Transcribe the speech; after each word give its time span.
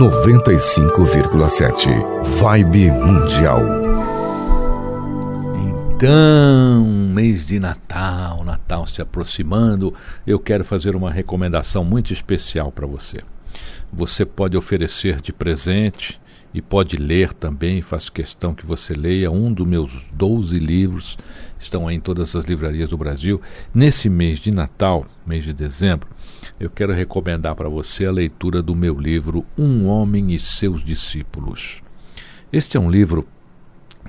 95,7 0.00 1.90
Vibe 2.40 2.90
Mundial. 2.90 3.60
Então, 5.94 6.86
mês 6.86 7.48
de 7.48 7.60
Natal, 7.60 8.42
Natal 8.42 8.86
se 8.86 9.02
aproximando, 9.02 9.92
eu 10.26 10.38
quero 10.38 10.64
fazer 10.64 10.96
uma 10.96 11.10
recomendação 11.10 11.84
muito 11.84 12.14
especial 12.14 12.72
para 12.72 12.86
você. 12.86 13.18
Você 13.92 14.24
pode 14.24 14.56
oferecer 14.56 15.20
de 15.20 15.34
presente 15.34 16.18
e 16.54 16.62
pode 16.62 16.96
ler 16.96 17.34
também, 17.34 17.82
faço 17.82 18.10
questão 18.10 18.54
que 18.54 18.64
você 18.64 18.94
leia 18.94 19.30
um 19.30 19.52
dos 19.52 19.66
meus 19.66 20.08
12 20.14 20.58
livros, 20.58 21.18
estão 21.58 21.86
aí 21.86 21.96
em 21.96 22.00
todas 22.00 22.34
as 22.34 22.46
livrarias 22.46 22.88
do 22.88 22.96
Brasil. 22.96 23.38
Nesse 23.74 24.08
mês 24.08 24.38
de 24.38 24.50
Natal, 24.50 25.06
mês 25.30 25.44
de 25.44 25.52
dezembro, 25.52 26.08
eu 26.58 26.68
quero 26.68 26.92
recomendar 26.92 27.54
para 27.54 27.68
você 27.68 28.04
a 28.04 28.10
leitura 28.10 28.60
do 28.60 28.74
meu 28.74 28.98
livro 28.98 29.46
Um 29.56 29.86
Homem 29.86 30.32
e 30.32 30.38
Seus 30.40 30.82
Discípulos. 30.82 31.80
Este 32.52 32.76
é 32.76 32.80
um 32.80 32.90
livro 32.90 33.24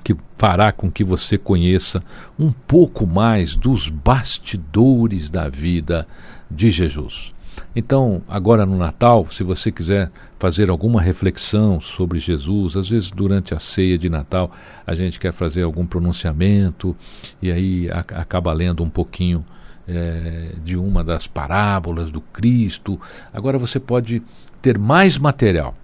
que 0.02 0.16
fará 0.36 0.72
com 0.72 0.90
que 0.90 1.04
você 1.04 1.38
conheça 1.38 2.02
um 2.36 2.50
pouco 2.50 3.06
mais 3.06 3.54
dos 3.54 3.88
bastidores 3.88 5.30
da 5.30 5.48
vida 5.48 6.08
de 6.50 6.72
Jesus. 6.72 7.32
Então, 7.76 8.20
agora 8.28 8.66
no 8.66 8.76
Natal, 8.76 9.28
se 9.30 9.44
você 9.44 9.70
quiser 9.70 10.10
fazer 10.42 10.70
alguma 10.70 11.00
reflexão 11.00 11.80
sobre 11.80 12.18
Jesus. 12.18 12.76
Às 12.76 12.88
vezes, 12.88 13.12
durante 13.12 13.54
a 13.54 13.60
ceia 13.60 13.96
de 13.96 14.10
Natal, 14.10 14.50
a 14.84 14.92
gente 14.92 15.20
quer 15.20 15.32
fazer 15.32 15.62
algum 15.62 15.86
pronunciamento 15.86 16.96
e 17.40 17.52
aí 17.52 17.86
acaba 17.92 18.52
lendo 18.52 18.82
um 18.82 18.90
pouquinho 18.90 19.44
é, 19.88 20.50
de 20.64 20.76
uma 20.76 21.02
das 21.02 21.26
parábolas 21.26 22.10
do 22.10 22.20
Cristo. 22.20 23.00
Agora 23.32 23.58
você 23.58 23.80
pode 23.80 24.22
ter 24.60 24.78
mais 24.78 25.18
material. 25.18 25.74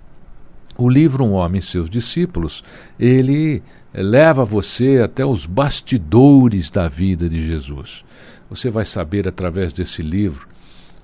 O 0.77 0.89
livro 0.89 1.25
Um 1.25 1.33
Homem 1.33 1.59
e 1.59 1.63
Seus 1.63 1.91
Discípulos, 1.91 2.63
ele 2.99 3.63
leva 3.93 4.45
você 4.45 5.01
até 5.05 5.25
os 5.27 5.45
bastidores 5.45 6.71
da 6.71 6.87
vida 6.87 7.29
de 7.29 7.45
Jesus. 7.45 8.05
Você 8.49 8.71
vai 8.71 8.85
saber 8.85 9.27
através 9.27 9.73
desse 9.73 10.03
livro 10.03 10.47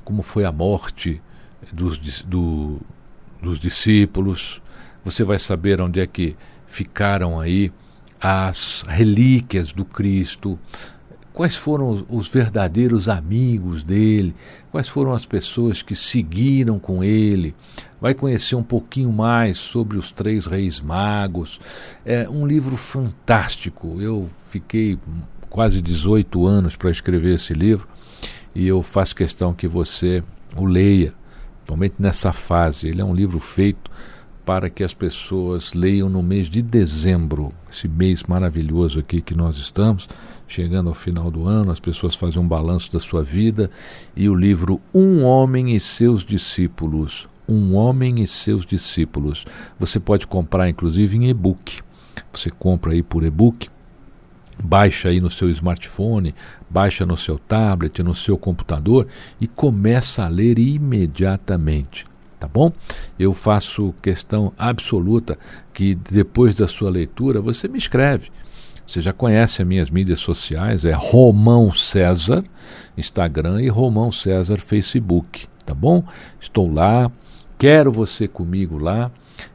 como 0.05 0.23
foi 0.23 0.45
a 0.45 0.53
morte 0.53 1.21
dos, 1.73 2.23
do, 2.23 2.79
dos 3.43 3.59
discípulos, 3.59 4.61
você 5.05 5.25
vai 5.25 5.39
saber 5.39 5.81
onde 5.81 6.01
é 6.01 6.07
que 6.07 6.37
ficaram 6.67 7.41
aí 7.41 7.73
as 8.21 8.85
relíquias 8.87 9.73
do 9.73 9.85
Cristo, 9.85 10.59
quais 11.35 11.55
foram 11.57 12.07
os 12.09 12.29
verdadeiros 12.29 13.09
amigos 13.09 13.83
dele, 13.83 14.35
quais 14.71 14.89
foram 14.89 15.13
as 15.13 15.27
pessoas 15.27 15.83
que 15.83 15.95
seguiram 15.95 16.79
com 16.79 17.05
ele. 17.05 17.55
Vai 18.01 18.15
conhecer 18.15 18.55
um 18.55 18.63
pouquinho 18.63 19.13
mais 19.13 19.59
sobre 19.59 19.99
os 19.99 20.11
três 20.11 20.47
reis 20.47 20.81
magos. 20.81 21.61
É 22.07 22.27
um 22.29 22.47
livro 22.47 22.77
fantástico. 22.77 24.01
Eu 24.01 24.31
fiquei 24.49 24.99
quase 25.51 25.83
18 25.83 26.47
anos 26.47 26.77
para 26.77 26.91
escrever 26.91 27.35
esse 27.35 27.53
livro 27.53 27.87
e 28.55 28.67
eu 28.67 28.81
faço 28.81 29.15
questão 29.15 29.53
que 29.53 29.69
você 29.69 30.23
o 30.57 30.65
leia 30.65 31.13
principalmente 31.65 31.95
nessa 31.99 32.33
fase. 32.33 32.89
Ele 32.89 33.01
é 33.01 33.05
um 33.05 33.15
livro 33.15 33.41
feito 33.41 33.91
para 34.45 34.69
que 34.69 34.85
as 34.85 34.93
pessoas 34.93 35.73
leiam 35.73 36.09
no 36.09 36.23
mês 36.23 36.49
de 36.49 36.61
dezembro, 36.61 37.53
esse 37.73 37.89
mês 37.89 38.23
maravilhoso 38.25 39.01
aqui 39.01 39.23
que 39.23 39.35
nós 39.35 39.57
estamos, 39.57 40.07
chegando 40.47 40.89
ao 40.89 40.95
final 40.95 41.31
do 41.31 41.47
ano, 41.47 41.71
as 41.71 41.81
pessoas 41.81 42.15
fazem 42.15 42.41
um 42.41 42.47
balanço 42.47 42.93
da 42.93 43.01
sua 43.01 43.23
vida 43.23 43.71
e 44.17 44.29
o 44.29 44.35
livro 44.35 44.81
Um 44.93 45.25
Homem 45.25 45.75
e 45.75 45.81
Seus 45.81 46.25
Discípulos. 46.25 47.29
Um 47.49 47.75
Homem 47.75 48.23
e 48.23 48.27
Seus 48.27 48.65
Discípulos. 48.65 49.45
Você 49.79 50.01
pode 50.01 50.27
comprar 50.27 50.69
inclusive 50.69 51.17
em 51.17 51.29
e-book. 51.29 51.83
Você 52.33 52.51
compra 52.51 52.93
aí 52.93 53.03
por 53.03 53.23
e-book 53.23 53.69
baixa 54.63 55.09
aí 55.09 55.21
no 55.21 55.31
seu 55.31 55.51
smartphone, 55.51 56.35
baixa 56.69 57.05
no 57.05 57.17
seu 57.17 57.39
tablet, 57.39 58.03
no 58.03 58.15
seu 58.15 58.39
computador 58.39 59.07
e 59.41 59.47
começa 59.47 60.25
a 60.25 60.29
ler 60.29 60.59
imediatamente. 60.59 62.07
Tá 62.39 62.49
bom? 62.49 62.73
Eu 63.19 63.33
faço 63.33 63.95
questão 64.03 64.53
absoluta 64.59 65.39
que 65.73 65.95
depois 65.95 66.55
da 66.55 66.69
sua 66.69 66.91
leitura 66.91 67.41
você 67.41 67.67
me 67.69 67.79
escreve. 67.79 68.31
Você 68.87 69.01
já 69.01 69.13
conhece 69.13 69.63
as 69.63 69.69
minhas 69.69 69.91
mídias 69.91 70.21
sociais, 70.21 70.85
é 70.85 70.93
Romão 70.93 71.73
César, 71.73 72.45
Instagram 72.97 73.63
e 73.63 73.69
Romão 73.69 74.13
César 74.13 74.59
Facebook, 74.59 75.47
tá 75.65 75.75
bom? 75.75 76.05
Estou 76.39 76.71
lá, 76.71 77.11
quero 77.59 77.91
você 77.91 78.29
comigo 78.29 78.79
lá. 78.79 79.11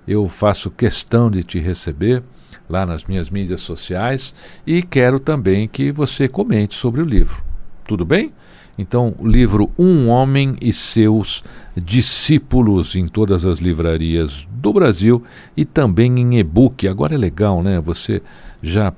Eu 0.08 0.28
faço 0.28 0.72
questão 0.72 1.30
de 1.30 1.44
te 1.44 1.60
receber 1.60 2.24
lá 2.68 2.86
nas 2.86 3.06
minhas 3.06 3.30
mídias 3.30 3.62
sociais 3.62 4.34
e 4.66 4.82
quero 4.82 5.20
também 5.20 5.68
que 5.68 5.92
você 5.92 6.28
comente 6.28 6.76
sobre 6.76 7.02
o 7.02 7.06
livro. 7.06 7.44
Tudo 7.88 8.06
bem? 8.06 8.34
Então, 8.78 9.14
o 9.20 9.28
livro 9.28 9.70
Um 9.78 10.08
Homem 10.08 10.56
e 10.62 10.72
Seus 10.72 11.44
Discípulos 11.76 12.96
em 12.96 13.08
todas 13.08 13.46
as 13.46 13.60
livrarias 13.60 14.48
do 14.50 14.72
Brasil 14.72 15.22
e 15.56 15.66
também 15.66 16.18
em 16.18 16.40
e-book. 16.40 16.88
Agora 16.88 17.14
é 17.14 17.18
legal, 17.18 17.62
né? 17.62 17.80
Você 17.82 18.22
já 18.62 18.94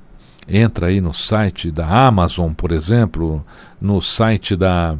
entra 0.48 0.86
aí 0.86 1.00
no 1.00 1.12
site 1.12 1.70
da 1.70 1.86
Amazon, 1.86 2.52
por 2.52 2.72
exemplo, 2.72 3.44
no 3.80 4.00
site 4.00 4.56
da, 4.56 4.96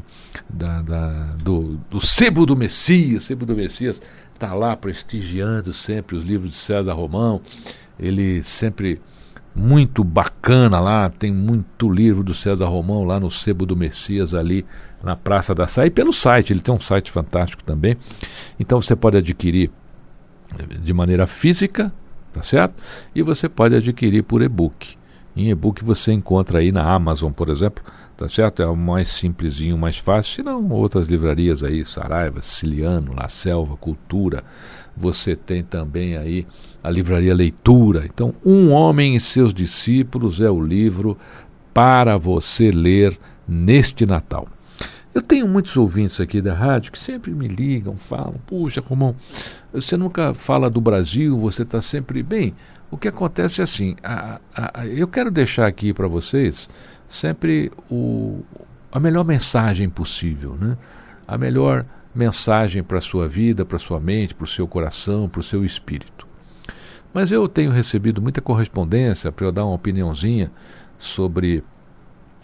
da, 0.48 0.82
da 0.82 1.34
do, 1.42 1.80
do 1.90 2.00
Sebo 2.00 2.46
do 2.46 2.56
Messias. 2.56 3.24
Sebo 3.24 3.44
do 3.44 3.54
Messias 3.54 4.00
está 4.34 4.54
lá 4.54 4.76
prestigiando 4.76 5.72
sempre 5.72 6.16
os 6.16 6.24
livros 6.24 6.50
de 6.50 6.56
César 6.56 6.92
Romão 6.92 7.40
ele 7.98 8.42
sempre 8.42 9.00
muito 9.54 10.02
bacana 10.02 10.80
lá, 10.80 11.10
tem 11.10 11.32
muito 11.32 11.90
livro 11.90 12.24
do 12.24 12.34
César 12.34 12.66
Romão 12.66 13.04
lá 13.04 13.20
no 13.20 13.30
Sebo 13.30 13.66
do 13.66 13.76
Messias 13.76 14.34
ali 14.34 14.64
na 15.02 15.14
Praça 15.14 15.54
da 15.54 15.68
Sé 15.68 15.86
e 15.86 15.90
pelo 15.90 16.12
site, 16.12 16.52
ele 16.52 16.60
tem 16.60 16.74
um 16.74 16.80
site 16.80 17.10
fantástico 17.10 17.62
também. 17.62 17.96
Então 18.58 18.80
você 18.80 18.96
pode 18.96 19.16
adquirir 19.16 19.70
de 20.80 20.92
maneira 20.92 21.26
física, 21.26 21.92
tá 22.32 22.42
certo? 22.42 22.74
E 23.14 23.22
você 23.22 23.48
pode 23.48 23.74
adquirir 23.74 24.22
por 24.22 24.42
e-book. 24.42 24.96
Em 25.34 25.50
e-book 25.50 25.82
você 25.82 26.12
encontra 26.12 26.58
aí 26.58 26.70
na 26.70 26.82
Amazon, 26.82 27.32
por 27.32 27.48
exemplo, 27.48 27.82
tá 28.16 28.28
certo? 28.28 28.62
É 28.62 28.66
o 28.66 28.76
mais 28.76 29.08
simplesinho, 29.08 29.78
mais 29.78 29.96
fácil, 29.96 30.34
se 30.34 30.42
não 30.42 30.68
outras 30.70 31.08
livrarias 31.08 31.62
aí, 31.62 31.84
Saraiva, 31.84 32.42
Siciliano, 32.42 33.14
La 33.14 33.28
Selva, 33.28 33.76
Cultura, 33.76 34.44
você 34.96 35.34
tem 35.34 35.62
também 35.62 36.16
aí 36.16 36.46
a 36.82 36.90
livraria 36.90 37.34
Leitura. 37.34 38.04
Então, 38.04 38.34
Um 38.44 38.70
Homem 38.70 39.16
e 39.16 39.20
Seus 39.20 39.54
Discípulos 39.54 40.40
é 40.40 40.50
o 40.50 40.62
livro 40.62 41.16
para 41.72 42.18
você 42.18 42.70
ler 42.70 43.18
neste 43.48 44.04
Natal. 44.04 44.46
Eu 45.14 45.20
tenho 45.20 45.46
muitos 45.46 45.76
ouvintes 45.76 46.20
aqui 46.20 46.40
da 46.40 46.54
rádio 46.54 46.90
que 46.90 46.98
sempre 46.98 47.32
me 47.32 47.46
ligam, 47.46 47.96
falam: 47.96 48.36
Puxa, 48.46 48.80
Romão, 48.80 49.14
você 49.70 49.94
nunca 49.94 50.32
fala 50.32 50.70
do 50.70 50.80
Brasil, 50.80 51.38
você 51.38 51.62
está 51.62 51.82
sempre. 51.82 52.22
Bem, 52.22 52.54
o 52.92 52.98
que 52.98 53.08
acontece 53.08 53.62
é 53.62 53.64
assim: 53.64 53.96
a, 54.04 54.38
a, 54.54 54.86
eu 54.86 55.08
quero 55.08 55.30
deixar 55.30 55.66
aqui 55.66 55.94
para 55.94 56.06
vocês 56.06 56.68
sempre 57.08 57.72
o, 57.90 58.44
a 58.92 59.00
melhor 59.00 59.24
mensagem 59.24 59.88
possível, 59.88 60.56
né? 60.60 60.76
a 61.26 61.38
melhor 61.38 61.86
mensagem 62.14 62.82
para 62.82 62.98
a 62.98 63.00
sua 63.00 63.26
vida, 63.26 63.64
para 63.64 63.76
a 63.76 63.80
sua 63.80 63.98
mente, 63.98 64.34
para 64.34 64.44
o 64.44 64.46
seu 64.46 64.68
coração, 64.68 65.26
para 65.26 65.40
o 65.40 65.42
seu 65.42 65.64
espírito. 65.64 66.28
Mas 67.14 67.32
eu 67.32 67.48
tenho 67.48 67.70
recebido 67.70 68.20
muita 68.20 68.42
correspondência 68.42 69.32
para 69.32 69.46
eu 69.46 69.52
dar 69.52 69.64
uma 69.64 69.74
opiniãozinha 69.74 70.50
sobre 70.98 71.64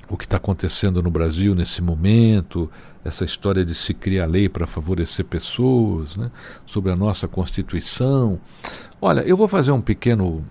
o 0.09 0.17
que 0.17 0.25
está 0.25 0.37
acontecendo 0.39 1.03
no 1.03 1.11
Brasil 1.11 1.55
nesse 1.55 1.83
momento, 1.83 2.71
essa 3.05 3.25
história 3.25 3.65
de 3.65 3.75
se 3.75 3.93
criar 3.93 4.27
lei 4.27 4.49
para 4.49 4.67
favorecer 4.67 5.25
pessoas, 5.25 6.17
né, 6.17 6.31
sobre 6.67 6.91
a 6.91 6.97
nossa 6.97 7.29
Constituição. 7.29 8.41
Olha, 9.01 9.21
eu 9.21 9.37
vou 9.37 9.49
fazer 9.49 9.73
um 9.73 9.81
pequeno 9.81 10.45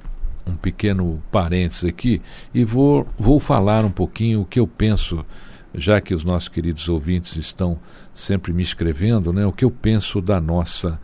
um 0.45 0.55
pequeno 0.55 1.21
parênteses 1.29 1.83
aqui 1.83 2.21
e 2.53 2.63
vou, 2.63 3.05
vou 3.17 3.37
falar 3.37 3.83
um 3.83 3.91
pouquinho 3.91 4.41
o 4.41 4.45
que 4.45 4.61
eu 4.61 4.65
penso, 4.65 5.25
já 5.75 5.99
que 5.99 6.13
os 6.13 6.23
nossos 6.23 6.47
queridos 6.47 6.87
ouvintes 6.87 7.35
estão 7.35 7.77
sempre 8.13 8.53
me 8.53 8.63
escrevendo, 8.63 9.33
né, 9.33 9.45
o 9.45 9.51
que 9.51 9.65
eu 9.65 9.71
penso 9.71 10.21
da 10.21 10.39
nossa 10.39 10.97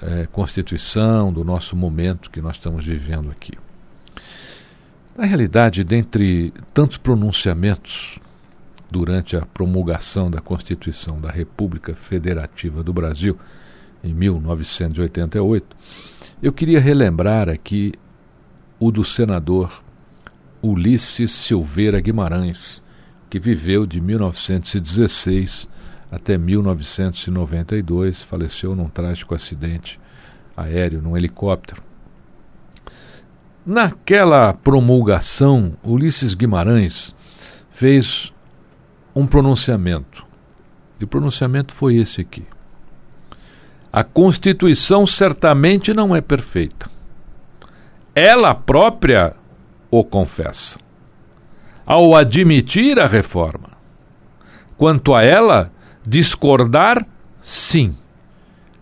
é, 0.00 0.28
Constituição, 0.30 1.32
do 1.32 1.44
nosso 1.44 1.74
momento 1.74 2.30
que 2.30 2.40
nós 2.40 2.54
estamos 2.54 2.84
vivendo 2.84 3.30
aqui. 3.30 3.52
Na 5.18 5.26
realidade, 5.26 5.82
dentre 5.82 6.54
tantos 6.72 6.96
pronunciamentos 6.96 8.20
durante 8.88 9.36
a 9.36 9.44
promulgação 9.44 10.30
da 10.30 10.38
Constituição 10.38 11.20
da 11.20 11.28
República 11.28 11.92
Federativa 11.96 12.84
do 12.84 12.92
Brasil, 12.92 13.36
em 14.04 14.14
1988, 14.14 15.76
eu 16.40 16.52
queria 16.52 16.78
relembrar 16.78 17.48
aqui 17.48 17.94
o 18.78 18.92
do 18.92 19.04
senador 19.04 19.82
Ulisses 20.62 21.32
Silveira 21.32 22.00
Guimarães, 22.00 22.80
que 23.28 23.40
viveu 23.40 23.86
de 23.86 24.00
1916 24.00 25.68
até 26.12 26.38
1992, 26.38 28.22
faleceu 28.22 28.76
num 28.76 28.88
trágico 28.88 29.34
acidente 29.34 29.98
aéreo, 30.56 31.02
num 31.02 31.16
helicóptero. 31.16 31.87
Naquela 33.70 34.54
promulgação, 34.54 35.74
Ulisses 35.84 36.32
Guimarães 36.32 37.14
fez 37.70 38.32
um 39.14 39.26
pronunciamento. 39.26 40.24
E 40.98 41.04
o 41.04 41.06
pronunciamento 41.06 41.74
foi 41.74 41.96
esse 41.96 42.18
aqui. 42.18 42.46
A 43.92 44.02
Constituição 44.02 45.06
certamente 45.06 45.92
não 45.92 46.16
é 46.16 46.22
perfeita. 46.22 46.88
Ela 48.14 48.54
própria 48.54 49.36
o 49.90 50.02
confessa. 50.02 50.78
Ao 51.84 52.16
admitir 52.16 52.98
a 52.98 53.06
reforma. 53.06 53.68
Quanto 54.78 55.14
a 55.14 55.22
ela, 55.22 55.70
discordar, 56.06 57.06
sim. 57.42 57.94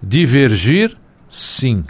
Divergir, 0.01 0.97
sim 1.29 1.85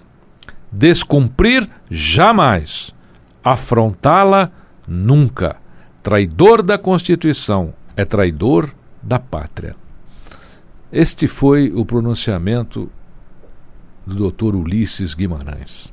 Descumprir, 0.77 1.67
jamais. 1.91 2.95
Afrontá-la, 3.43 4.51
nunca. 4.87 5.57
Traidor 6.03 6.63
da 6.63 6.77
Constituição 6.77 7.73
é 7.97 8.05
traidor 8.05 8.71
da 9.03 9.19
pátria. 9.19 9.75
Este 10.93 11.27
foi 11.27 11.73
o 11.75 11.83
pronunciamento 11.83 12.91
do 14.05 14.31
Dr. 14.31 14.55
Ulisses 14.55 15.15
Guimarães. 15.15 15.91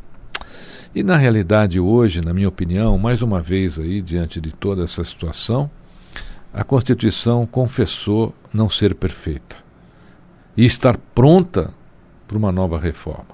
E 0.94 1.02
na 1.02 1.16
realidade 1.16 1.80
hoje, 1.80 2.20
na 2.20 2.34
minha 2.34 2.50
opinião, 2.50 2.98
mais 2.98 3.22
uma 3.22 3.40
vez 3.40 3.80
aí 3.80 4.02
diante 4.02 4.42
de 4.42 4.52
toda 4.52 4.84
essa 4.84 5.06
situação, 5.06 5.72
a 6.54 6.62
Constituição 6.62 7.46
confessou 7.46 8.36
não 8.54 8.70
ser 8.70 8.94
perfeita 8.96 9.56
e 10.58 10.66
estar 10.66 10.98
pronta 11.16 11.74
para 12.28 12.38
uma 12.38 12.52
nova 12.52 12.78
reforma. 12.78 13.33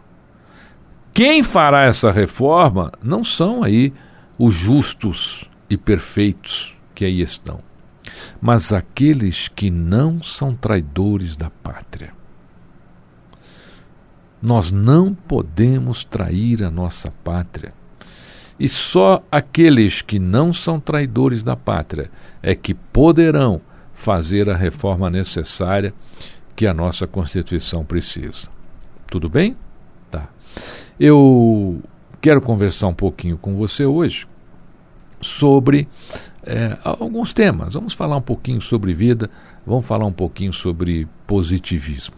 Quem 1.13 1.43
fará 1.43 1.83
essa 1.83 2.11
reforma 2.11 2.91
não 3.03 3.23
são 3.23 3.63
aí 3.63 3.93
os 4.37 4.53
justos 4.53 5.45
e 5.69 5.77
perfeitos 5.77 6.75
que 6.95 7.03
aí 7.05 7.21
estão, 7.21 7.59
mas 8.41 8.71
aqueles 8.71 9.47
que 9.47 9.69
não 9.69 10.21
são 10.21 10.55
traidores 10.55 11.35
da 11.35 11.49
pátria. 11.49 12.13
Nós 14.41 14.71
não 14.71 15.13
podemos 15.13 16.05
trair 16.05 16.63
a 16.63 16.71
nossa 16.71 17.11
pátria. 17.23 17.73
E 18.57 18.67
só 18.67 19.23
aqueles 19.31 20.01
que 20.01 20.19
não 20.19 20.51
são 20.51 20.79
traidores 20.79 21.43
da 21.43 21.55
pátria 21.55 22.09
é 22.41 22.55
que 22.55 22.73
poderão 22.73 23.61
fazer 23.93 24.49
a 24.49 24.55
reforma 24.55 25.09
necessária 25.09 25.93
que 26.55 26.67
a 26.67 26.73
nossa 26.73 27.05
Constituição 27.07 27.83
precisa. 27.85 28.49
Tudo 29.07 29.29
bem? 29.29 29.55
Eu 30.99 31.81
quero 32.21 32.41
conversar 32.41 32.87
um 32.87 32.93
pouquinho 32.93 33.37
com 33.37 33.55
você 33.55 33.85
hoje 33.85 34.27
sobre 35.21 35.87
é, 36.43 36.77
alguns 36.83 37.33
temas. 37.33 37.73
Vamos 37.73 37.93
falar 37.93 38.17
um 38.17 38.21
pouquinho 38.21 38.61
sobre 38.61 38.93
vida, 38.93 39.29
vamos 39.65 39.85
falar 39.85 40.05
um 40.05 40.11
pouquinho 40.11 40.53
sobre 40.53 41.07
positivismo, 41.27 42.15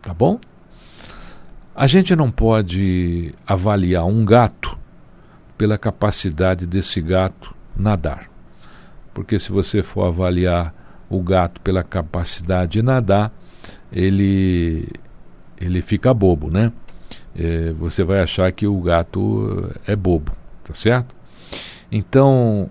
tá 0.00 0.14
bom? 0.14 0.38
A 1.74 1.86
gente 1.86 2.14
não 2.14 2.30
pode 2.30 3.34
avaliar 3.46 4.06
um 4.06 4.24
gato 4.24 4.78
pela 5.58 5.76
capacidade 5.76 6.66
desse 6.66 7.00
gato 7.00 7.54
nadar. 7.76 8.30
Porque 9.12 9.38
se 9.38 9.50
você 9.50 9.82
for 9.82 10.06
avaliar 10.06 10.72
o 11.10 11.20
gato 11.20 11.60
pela 11.60 11.82
capacidade 11.82 12.72
de 12.72 12.82
nadar, 12.82 13.32
ele 13.92 14.88
ele 15.60 15.80
fica 15.82 16.12
bobo, 16.12 16.50
né? 16.50 16.72
É, 17.36 17.72
você 17.72 18.04
vai 18.04 18.20
achar 18.20 18.50
que 18.52 18.66
o 18.66 18.80
gato 18.80 19.70
é 19.86 19.96
bobo, 19.96 20.32
tá 20.62 20.74
certo? 20.74 21.14
Então, 21.90 22.70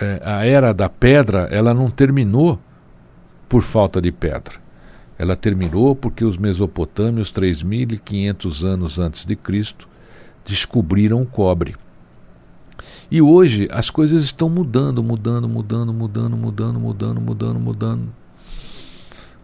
é, 0.00 0.20
a 0.24 0.44
era 0.44 0.72
da 0.72 0.88
pedra, 0.88 1.48
ela 1.50 1.74
não 1.74 1.90
terminou 1.90 2.58
por 3.48 3.62
falta 3.62 4.00
de 4.00 4.10
pedra. 4.10 4.54
Ela 5.18 5.36
terminou 5.36 5.94
porque 5.94 6.24
os 6.24 6.36
mesopotâmios, 6.36 7.30
3.500 7.32 8.64
anos 8.64 8.98
antes 8.98 9.24
de 9.24 9.36
Cristo, 9.36 9.86
descobriram 10.44 11.22
o 11.22 11.26
cobre. 11.26 11.76
E 13.10 13.20
hoje 13.20 13.68
as 13.70 13.90
coisas 13.90 14.24
estão 14.24 14.48
mudando, 14.48 15.02
mudando, 15.02 15.48
mudando, 15.48 15.92
mudando, 15.92 16.36
mudando, 16.36 16.80
mudando, 16.80 17.20
mudando, 17.20 17.60
mudando. 17.60 18.08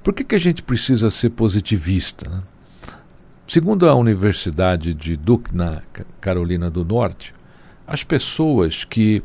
Por 0.03 0.15
que, 0.15 0.25
que 0.25 0.35
a 0.35 0.41
gente 0.41 0.63
precisa 0.63 1.11
ser 1.11 1.31
positivista? 1.31 2.29
Né? 2.31 2.43
Segundo 3.49 3.89
a 3.89 3.95
Universidade 3.95 4.93
de 4.93 5.17
Duke, 5.17 5.57
na 5.57 5.81
Carolina 6.21 6.71
do 6.71 6.85
Norte, 6.85 7.35
as 7.87 8.05
pessoas 8.05 8.85
que 8.85 9.23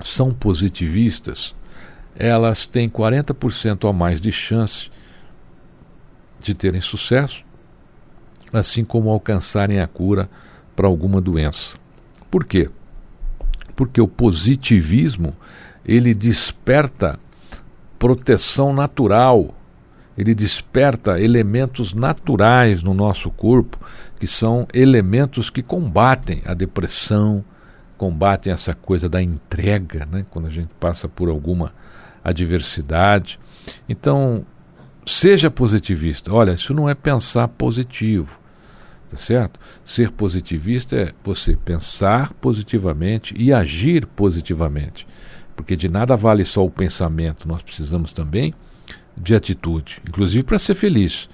são 0.00 0.32
positivistas, 0.32 1.52
elas 2.14 2.66
têm 2.66 2.88
40% 2.88 3.90
a 3.90 3.92
mais 3.92 4.20
de 4.20 4.30
chance 4.30 4.92
de 6.38 6.54
terem 6.54 6.80
sucesso, 6.80 7.44
assim 8.52 8.84
como 8.84 9.10
alcançarem 9.10 9.80
a 9.80 9.88
cura 9.88 10.30
para 10.76 10.86
alguma 10.86 11.20
doença. 11.20 11.76
Por 12.30 12.44
quê? 12.44 12.70
Porque 13.74 14.00
o 14.00 14.06
positivismo, 14.06 15.36
ele 15.84 16.14
desperta 16.14 17.18
proteção 17.98 18.72
natural 18.72 19.52
ele 20.16 20.34
desperta 20.34 21.20
elementos 21.20 21.94
naturais 21.94 22.82
no 22.82 22.92
nosso 22.92 23.30
corpo, 23.30 23.78
que 24.18 24.26
são 24.26 24.66
elementos 24.72 25.50
que 25.50 25.62
combatem 25.62 26.42
a 26.44 26.54
depressão, 26.54 27.44
combatem 27.96 28.52
essa 28.52 28.74
coisa 28.74 29.08
da 29.08 29.22
entrega, 29.22 30.06
né? 30.10 30.26
quando 30.30 30.46
a 30.46 30.50
gente 30.50 30.70
passa 30.78 31.08
por 31.08 31.28
alguma 31.28 31.72
adversidade. 32.22 33.38
Então, 33.88 34.44
seja 35.06 35.50
positivista. 35.50 36.32
Olha, 36.32 36.52
isso 36.52 36.74
não 36.74 36.88
é 36.88 36.94
pensar 36.94 37.48
positivo, 37.48 38.38
tá 39.10 39.16
certo? 39.16 39.58
Ser 39.84 40.10
positivista 40.10 40.96
é 40.96 41.12
você 41.24 41.56
pensar 41.56 42.32
positivamente 42.34 43.34
e 43.36 43.52
agir 43.52 44.06
positivamente. 44.06 45.06
Porque 45.56 45.76
de 45.76 45.88
nada 45.88 46.16
vale 46.16 46.44
só 46.44 46.64
o 46.64 46.70
pensamento, 46.70 47.46
nós 47.48 47.62
precisamos 47.62 48.12
também 48.12 48.54
de 49.16 49.34
atitude, 49.34 49.98
inclusive 50.08 50.44
para 50.44 50.58
ser 50.58 50.74
feliz. 50.74 51.28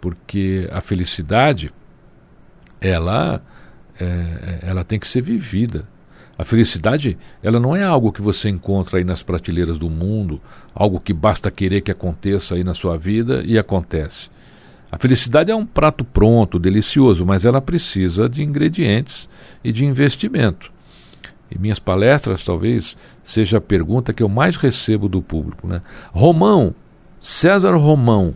Porque 0.00 0.68
a 0.72 0.80
felicidade, 0.80 1.72
ela, 2.80 3.42
é, 4.00 4.58
ela 4.62 4.84
tem 4.84 4.98
que 4.98 5.06
ser 5.06 5.20
vivida. 5.20 5.88
A 6.36 6.44
felicidade, 6.44 7.16
ela 7.42 7.60
não 7.60 7.76
é 7.76 7.84
algo 7.84 8.10
que 8.10 8.22
você 8.22 8.48
encontra 8.48 8.98
aí 8.98 9.04
nas 9.04 9.22
prateleiras 9.22 9.78
do 9.78 9.88
mundo, 9.88 10.40
algo 10.74 10.98
que 10.98 11.12
basta 11.12 11.50
querer 11.50 11.82
que 11.82 11.90
aconteça 11.90 12.54
aí 12.54 12.64
na 12.64 12.74
sua 12.74 12.96
vida 12.96 13.42
e 13.44 13.58
acontece. 13.58 14.30
A 14.90 14.98
felicidade 14.98 15.50
é 15.50 15.54
um 15.54 15.64
prato 15.64 16.04
pronto, 16.04 16.58
delicioso, 16.58 17.24
mas 17.24 17.44
ela 17.44 17.60
precisa 17.60 18.28
de 18.28 18.42
ingredientes 18.42 19.28
e 19.62 19.72
de 19.72 19.84
investimento. 19.84 20.71
Em 21.54 21.58
minhas 21.58 21.78
palestras, 21.78 22.42
talvez 22.42 22.96
seja 23.22 23.58
a 23.58 23.60
pergunta 23.60 24.12
que 24.12 24.22
eu 24.22 24.28
mais 24.28 24.56
recebo 24.56 25.08
do 25.08 25.20
público. 25.20 25.66
Né? 25.66 25.82
Romão, 26.10 26.74
César 27.20 27.76
Romão, 27.76 28.34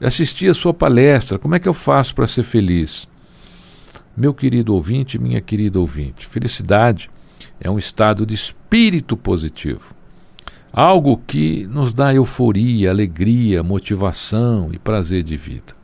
assisti 0.00 0.48
a 0.48 0.54
sua 0.54 0.72
palestra, 0.72 1.38
como 1.38 1.54
é 1.54 1.58
que 1.58 1.68
eu 1.68 1.74
faço 1.74 2.14
para 2.14 2.26
ser 2.26 2.42
feliz? 2.42 3.06
Meu 4.16 4.32
querido 4.32 4.74
ouvinte, 4.74 5.18
minha 5.18 5.42
querida 5.42 5.78
ouvinte, 5.78 6.26
felicidade 6.26 7.10
é 7.60 7.70
um 7.70 7.76
estado 7.76 8.24
de 8.24 8.34
espírito 8.34 9.14
positivo. 9.14 9.94
Algo 10.72 11.20
que 11.26 11.66
nos 11.66 11.92
dá 11.92 12.14
euforia, 12.14 12.90
alegria, 12.90 13.62
motivação 13.62 14.70
e 14.72 14.78
prazer 14.78 15.22
de 15.22 15.36
vida. 15.36 15.74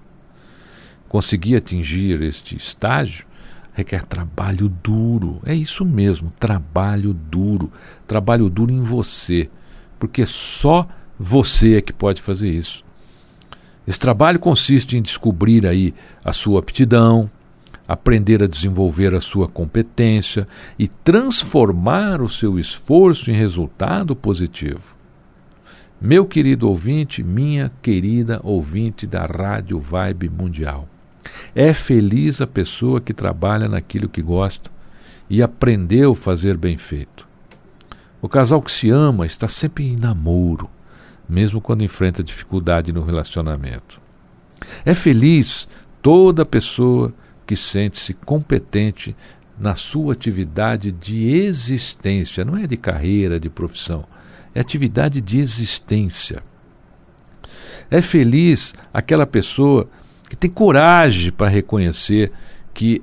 Conseguir 1.08 1.56
atingir 1.56 2.22
este 2.22 2.56
estágio 2.56 3.26
requer 3.72 4.04
trabalho 4.04 4.68
duro. 4.68 5.40
É 5.44 5.54
isso 5.54 5.84
mesmo, 5.84 6.32
trabalho 6.38 7.12
duro. 7.12 7.70
Trabalho 8.06 8.48
duro 8.48 8.72
em 8.72 8.80
você, 8.80 9.48
porque 9.98 10.24
só 10.26 10.86
você 11.18 11.76
é 11.76 11.80
que 11.80 11.92
pode 11.92 12.20
fazer 12.20 12.50
isso. 12.50 12.84
Esse 13.86 13.98
trabalho 13.98 14.38
consiste 14.38 14.96
em 14.96 15.02
descobrir 15.02 15.66
aí 15.66 15.92
a 16.24 16.32
sua 16.32 16.60
aptidão, 16.60 17.28
aprender 17.86 18.42
a 18.42 18.46
desenvolver 18.46 19.14
a 19.14 19.20
sua 19.20 19.48
competência 19.48 20.46
e 20.78 20.86
transformar 20.86 22.22
o 22.22 22.28
seu 22.28 22.58
esforço 22.58 23.30
em 23.30 23.34
resultado 23.34 24.14
positivo. 24.14 24.96
Meu 26.00 26.26
querido 26.26 26.68
ouvinte, 26.68 27.22
minha 27.22 27.70
querida 27.80 28.40
ouvinte 28.42 29.06
da 29.06 29.26
Rádio 29.26 29.78
Vibe 29.78 30.28
Mundial, 30.28 30.88
é 31.54 31.72
feliz 31.72 32.40
a 32.40 32.46
pessoa 32.46 33.00
que 33.00 33.14
trabalha 33.14 33.68
naquilo 33.68 34.08
que 34.08 34.22
gosta 34.22 34.70
e 35.28 35.42
aprendeu 35.42 36.12
a 36.12 36.16
fazer 36.16 36.56
bem 36.56 36.76
feito. 36.76 37.26
O 38.20 38.28
casal 38.28 38.62
que 38.62 38.70
se 38.70 38.90
ama 38.90 39.26
está 39.26 39.48
sempre 39.48 39.84
em 39.84 39.96
namoro, 39.96 40.70
mesmo 41.28 41.60
quando 41.60 41.84
enfrenta 41.84 42.22
dificuldade 42.22 42.92
no 42.92 43.02
relacionamento. 43.02 44.00
É 44.84 44.94
feliz 44.94 45.68
toda 46.00 46.44
pessoa 46.44 47.12
que 47.46 47.56
sente-se 47.56 48.14
competente 48.14 49.16
na 49.58 49.74
sua 49.74 50.12
atividade 50.12 50.92
de 50.92 51.28
existência, 51.28 52.44
não 52.44 52.56
é 52.56 52.66
de 52.66 52.76
carreira, 52.76 53.38
de 53.38 53.48
profissão, 53.48 54.04
é 54.54 54.60
atividade 54.60 55.20
de 55.20 55.38
existência. 55.38 56.42
É 57.90 58.00
feliz 58.00 58.74
aquela 58.92 59.26
pessoa 59.26 59.88
que 60.32 60.36
tem 60.36 60.48
coragem 60.48 61.30
para 61.30 61.46
reconhecer 61.46 62.32
que 62.72 63.02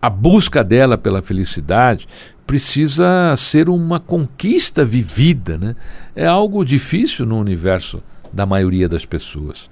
a 0.00 0.08
busca 0.08 0.62
dela 0.62 0.96
pela 0.96 1.20
felicidade 1.20 2.06
precisa 2.46 3.34
ser 3.36 3.68
uma 3.68 3.98
conquista 3.98 4.84
vivida, 4.84 5.58
né? 5.58 5.74
É 6.14 6.24
algo 6.24 6.64
difícil 6.64 7.26
no 7.26 7.40
universo 7.40 8.00
da 8.32 8.46
maioria 8.46 8.88
das 8.88 9.04
pessoas. 9.04 9.68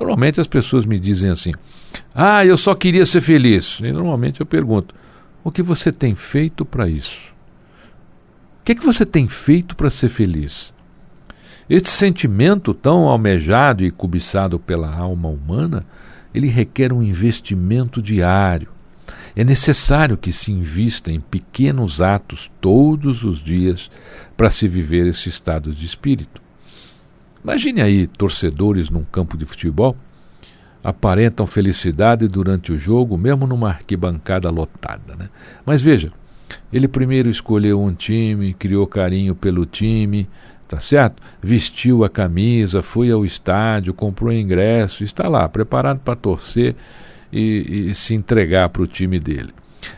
Normalmente 0.00 0.40
as 0.40 0.46
pessoas 0.46 0.86
me 0.86 0.98
dizem 0.98 1.28
assim: 1.28 1.52
Ah, 2.14 2.46
eu 2.46 2.56
só 2.56 2.74
queria 2.74 3.04
ser 3.04 3.20
feliz. 3.20 3.78
E 3.80 3.92
normalmente 3.92 4.40
eu 4.40 4.46
pergunto: 4.46 4.94
O 5.44 5.52
que 5.52 5.62
você 5.62 5.92
tem 5.92 6.14
feito 6.14 6.64
para 6.64 6.88
isso? 6.88 7.28
O 8.62 8.64
que, 8.64 8.72
é 8.72 8.74
que 8.74 8.86
você 8.86 9.04
tem 9.04 9.28
feito 9.28 9.76
para 9.76 9.90
ser 9.90 10.08
feliz? 10.08 10.72
Este 11.68 11.90
sentimento 11.90 12.72
tão 12.72 13.00
almejado 13.06 13.84
e 13.84 13.90
cobiçado 13.90 14.58
pela 14.58 14.90
alma 14.90 15.28
humana, 15.28 15.84
ele 16.34 16.48
requer 16.48 16.92
um 16.92 17.02
investimento 17.02 18.00
diário. 18.00 18.68
É 19.34 19.44
necessário 19.44 20.16
que 20.16 20.32
se 20.32 20.52
invista 20.52 21.10
em 21.10 21.20
pequenos 21.20 22.00
atos 22.00 22.50
todos 22.60 23.24
os 23.24 23.38
dias 23.38 23.90
para 24.36 24.50
se 24.50 24.68
viver 24.68 25.06
esse 25.06 25.28
estado 25.28 25.72
de 25.72 25.86
espírito. 25.86 26.40
Imagine 27.42 27.82
aí 27.82 28.06
torcedores 28.06 28.90
num 28.90 29.04
campo 29.04 29.36
de 29.36 29.44
futebol 29.44 29.96
aparentam 30.82 31.46
felicidade 31.46 32.26
durante 32.26 32.72
o 32.72 32.78
jogo, 32.78 33.16
mesmo 33.16 33.46
numa 33.46 33.68
arquibancada 33.68 34.50
lotada. 34.50 35.14
Né? 35.16 35.28
Mas 35.64 35.80
veja, 35.80 36.12
ele 36.72 36.88
primeiro 36.88 37.28
escolheu 37.28 37.80
um 37.80 37.94
time, 37.94 38.54
criou 38.54 38.86
carinho 38.86 39.34
pelo 39.34 39.64
time, 39.64 40.28
tá 40.72 40.80
certo? 40.80 41.22
Vestiu 41.42 42.02
a 42.02 42.08
camisa, 42.08 42.80
foi 42.80 43.10
ao 43.10 43.26
estádio, 43.26 43.92
comprou 43.92 44.32
ingresso, 44.32 45.04
está 45.04 45.28
lá, 45.28 45.46
preparado 45.46 45.98
para 45.98 46.16
torcer 46.16 46.74
e, 47.30 47.90
e 47.90 47.94
se 47.94 48.14
entregar 48.14 48.70
para 48.70 48.80
o 48.80 48.86
time 48.86 49.20
dele. 49.20 49.52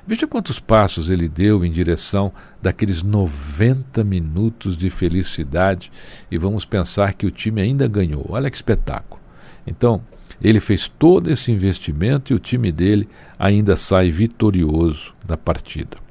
Veja 0.04 0.26
quantos 0.26 0.59
passos 0.59 1.09
ele 1.09 1.28
deu 1.28 1.64
em 1.64 1.71
direção 1.71 2.33
daqueles 2.61 3.04
90 3.04 4.02
minutos 4.02 4.76
de 4.76 4.90
felicidade 4.90 5.93
e 6.28 6.37
vamos 6.37 6.64
pensar 6.64 7.14
que 7.14 7.25
o 7.25 7.31
time 7.31 7.61
ainda 7.61 7.87
ganhou. 7.87 8.26
Olha 8.28 8.50
que 8.50 8.57
espetáculo. 8.57 9.21
Então, 9.64 10.02
ele 10.43 10.59
fez 10.59 10.88
todo 10.88 11.31
esse 11.31 11.52
investimento 11.52 12.33
e 12.33 12.35
o 12.35 12.40
time 12.40 12.73
dele 12.73 13.09
ainda 13.38 13.76
sai 13.76 14.11
vitorioso 14.11 15.14
da 15.25 15.37
partida. 15.37 16.03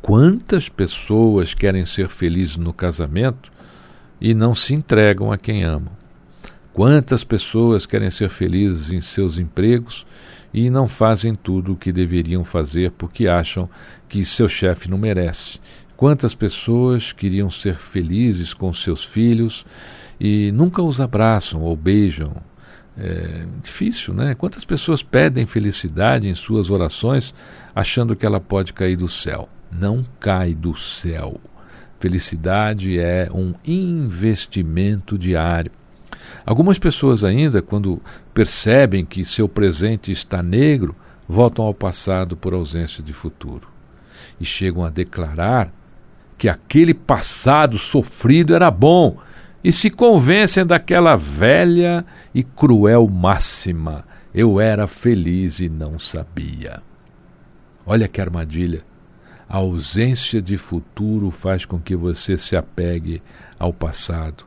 Quantas 0.00 0.68
pessoas 0.68 1.52
querem 1.52 1.84
ser 1.84 2.08
felizes 2.08 2.56
no 2.56 2.72
casamento 2.72 3.52
e 4.20 4.32
não 4.32 4.54
se 4.54 4.72
entregam 4.72 5.30
a 5.30 5.36
quem 5.36 5.64
amam? 5.64 5.92
Quantas 6.72 7.24
pessoas 7.24 7.84
querem 7.84 8.10
ser 8.10 8.30
felizes 8.30 8.90
em 8.90 9.00
seus 9.00 9.36
empregos 9.36 10.06
e 10.54 10.70
não 10.70 10.86
fazem 10.86 11.34
tudo 11.34 11.72
o 11.72 11.76
que 11.76 11.90
deveriam 11.90 12.44
fazer 12.44 12.92
porque 12.92 13.26
acham 13.26 13.68
que 14.08 14.24
seu 14.24 14.48
chefe 14.48 14.88
não 14.88 14.96
merece? 14.96 15.58
Quantas 15.96 16.34
pessoas 16.34 17.12
queriam 17.12 17.50
ser 17.50 17.74
felizes 17.74 18.54
com 18.54 18.72
seus 18.72 19.04
filhos 19.04 19.66
e 20.20 20.52
nunca 20.52 20.80
os 20.80 21.00
abraçam 21.00 21.62
ou 21.62 21.74
beijam? 21.74 22.32
É 22.96 23.44
difícil, 23.62 24.14
né? 24.14 24.34
Quantas 24.36 24.64
pessoas 24.64 25.02
pedem 25.02 25.44
felicidade 25.44 26.28
em 26.28 26.34
suas 26.34 26.70
orações 26.70 27.34
achando 27.74 28.14
que 28.14 28.24
ela 28.24 28.40
pode 28.40 28.72
cair 28.72 28.96
do 28.96 29.08
céu? 29.08 29.48
Não 29.70 30.04
cai 30.18 30.54
do 30.54 30.74
céu. 30.76 31.40
Felicidade 31.98 32.98
é 32.98 33.28
um 33.32 33.54
investimento 33.66 35.18
diário. 35.18 35.72
Algumas 36.44 36.78
pessoas 36.78 37.24
ainda, 37.24 37.60
quando 37.60 38.00
percebem 38.32 39.04
que 39.04 39.24
seu 39.24 39.48
presente 39.48 40.12
está 40.12 40.42
negro, 40.42 40.94
voltam 41.28 41.64
ao 41.64 41.74
passado 41.74 42.36
por 42.36 42.54
ausência 42.54 43.02
de 43.02 43.12
futuro 43.12 43.68
e 44.40 44.44
chegam 44.44 44.84
a 44.84 44.90
declarar 44.90 45.72
que 46.36 46.48
aquele 46.48 46.94
passado 46.94 47.78
sofrido 47.78 48.54
era 48.54 48.70
bom 48.70 49.18
e 49.62 49.72
se 49.72 49.90
convencem 49.90 50.64
daquela 50.64 51.16
velha 51.16 52.04
e 52.34 52.42
cruel 52.42 53.08
máxima: 53.08 54.04
eu 54.32 54.60
era 54.60 54.86
feliz 54.86 55.58
e 55.60 55.68
não 55.68 55.98
sabia. 55.98 56.80
Olha 57.84 58.06
que 58.06 58.20
armadilha. 58.20 58.82
A 59.48 59.56
ausência 59.56 60.42
de 60.42 60.56
futuro 60.56 61.30
faz 61.30 61.64
com 61.64 61.78
que 61.78 61.96
você 61.96 62.36
se 62.36 62.54
apegue 62.54 63.22
ao 63.58 63.72
passado. 63.72 64.44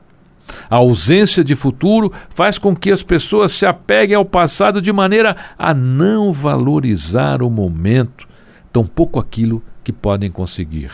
A 0.70 0.76
ausência 0.76 1.44
de 1.44 1.56
futuro 1.56 2.12
faz 2.30 2.58
com 2.58 2.76
que 2.76 2.92
as 2.92 3.02
pessoas 3.02 3.52
se 3.52 3.66
apeguem 3.66 4.16
ao 4.16 4.26
passado 4.26 4.82
de 4.82 4.92
maneira 4.92 5.36
a 5.58 5.74
não 5.74 6.32
valorizar 6.32 7.42
o 7.42 7.50
momento, 7.50 8.28
tampouco 8.72 9.20
aquilo 9.20 9.64
que 9.84 9.92
podem 9.92 10.30
conseguir. 10.30 10.92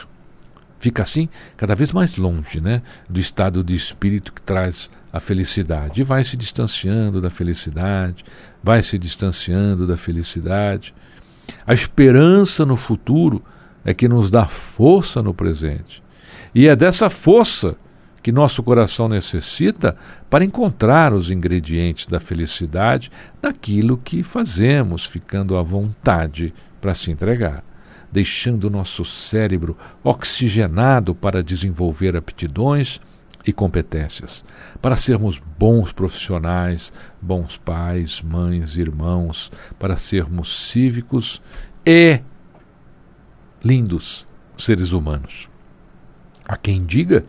Fica 0.80 1.02
assim 1.02 1.28
cada 1.56 1.74
vez 1.74 1.92
mais 1.92 2.18
longe 2.18 2.62
né, 2.62 2.82
do 3.10 3.20
estado 3.20 3.64
de 3.64 3.76
espírito 3.76 4.32
que 4.32 4.42
traz 4.42 4.90
a 5.12 5.20
felicidade. 5.20 6.02
E 6.02 6.04
vai 6.04 6.24
se 6.24 6.38
distanciando 6.38 7.20
da 7.20 7.30
felicidade, 7.30 8.24
vai 8.64 8.84
se 8.84 8.98
distanciando 8.98 9.88
da 9.88 9.98
felicidade. 9.98 10.94
A 11.66 11.74
esperança 11.74 12.66
no 12.66 12.76
futuro 12.76 13.44
é 13.88 13.94
que 13.94 14.10
nos 14.10 14.30
dá 14.30 14.46
força 14.46 15.24
no 15.24 15.34
presente. 15.34 16.04
E 16.54 16.68
é 16.68 16.76
dessa 16.76 17.10
força 17.10 17.78
que 18.22 18.34
nosso 18.34 18.62
coração 18.62 19.08
necessita 19.08 19.96
para 20.30 20.44
encontrar 20.44 21.14
os 21.14 21.32
ingredientes 21.32 22.06
da 22.06 22.20
felicidade 22.20 23.10
naquilo 23.42 23.98
que 23.98 24.24
fazemos, 24.24 25.06
ficando 25.06 25.56
à 25.56 25.62
vontade 25.64 26.54
para 26.82 26.94
se 26.94 27.10
entregar, 27.10 27.64
deixando 28.12 28.70
nosso 28.70 29.06
cérebro 29.06 29.78
oxigenado 30.04 31.16
para 31.16 31.42
desenvolver 31.42 32.18
aptidões 32.18 33.00
e 33.46 33.54
competências, 33.54 34.44
para 34.82 34.98
sermos 34.98 35.42
bons 35.58 35.94
profissionais, 35.94 36.92
bons 37.22 37.56
pais, 37.56 38.22
mães, 38.22 38.76
irmãos, 38.76 39.50
para 39.80 39.96
sermos 39.96 40.70
cívicos 40.70 41.42
e 41.86 42.20
lindos 43.68 44.26
seres 44.58 44.94
humanos. 44.94 45.50
Há 46.48 46.56
quem 46.56 46.86
diga 46.86 47.26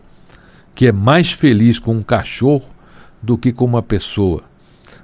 que 0.73 0.87
é 0.87 0.91
mais 0.91 1.33
feliz 1.33 1.77
com 1.77 1.93
um 1.93 2.01
cachorro 2.01 2.69
do 3.21 3.37
que 3.37 3.51
com 3.51 3.65
uma 3.65 3.83
pessoa. 3.83 4.43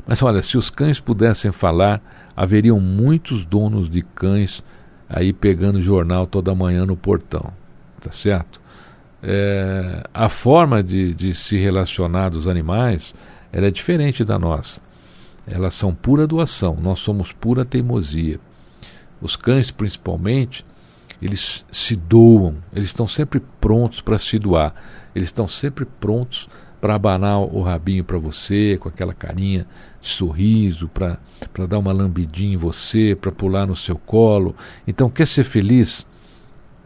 Mas 0.07 0.23
olha, 0.23 0.41
se 0.41 0.57
os 0.57 0.69
cães 0.69 1.01
pudessem 1.01 1.51
falar, 1.51 2.01
haveriam 2.35 2.79
muitos 2.79 3.45
donos 3.45 3.89
de 3.89 4.01
cães 4.01 4.63
aí 5.09 5.33
pegando 5.33 5.81
jornal 5.81 6.25
toda 6.25 6.55
manhã 6.55 6.85
no 6.85 6.95
portão, 6.95 7.51
tá 7.99 8.11
certo? 8.11 8.61
É, 9.21 10.03
a 10.13 10.29
forma 10.29 10.81
de, 10.81 11.13
de 11.13 11.35
se 11.35 11.57
relacionar 11.57 12.29
dos 12.29 12.47
animais 12.47 13.13
ela 13.51 13.67
é 13.67 13.71
diferente 13.71 14.23
da 14.23 14.39
nossa. 14.39 14.79
Elas 15.47 15.73
são 15.73 15.93
pura 15.93 16.25
doação, 16.25 16.77
nós 16.81 16.99
somos 16.99 17.31
pura 17.31 17.65
teimosia. 17.65 18.39
Os 19.21 19.35
cães, 19.35 19.71
principalmente, 19.71 20.65
eles 21.21 21.65
se 21.71 21.95
doam, 21.95 22.55
eles 22.73 22.87
estão 22.87 23.07
sempre 23.07 23.41
prontos 23.59 24.01
para 24.01 24.19
se 24.19 24.37
doar, 24.37 24.73
eles 25.15 25.29
estão 25.29 25.47
sempre 25.47 25.85
prontos 25.85 26.49
para 26.81 26.95
abanar 26.95 27.39
o 27.39 27.61
rabinho 27.61 28.03
para 28.03 28.17
você, 28.17 28.77
com 28.79 28.87
aquela 28.87 29.13
carinha 29.13 29.65
de 29.99 30.07
sorriso, 30.07 30.87
para 30.87 31.17
dar 31.67 31.79
uma 31.79 31.91
lambidinha 31.91 32.53
em 32.53 32.57
você, 32.57 33.17
para 33.19 33.31
pular 33.31 33.65
no 33.65 33.75
seu 33.75 33.95
colo. 33.95 34.55
Então, 34.87 35.09
quer 35.09 35.25
ser 35.25 35.45
feliz? 35.45 36.05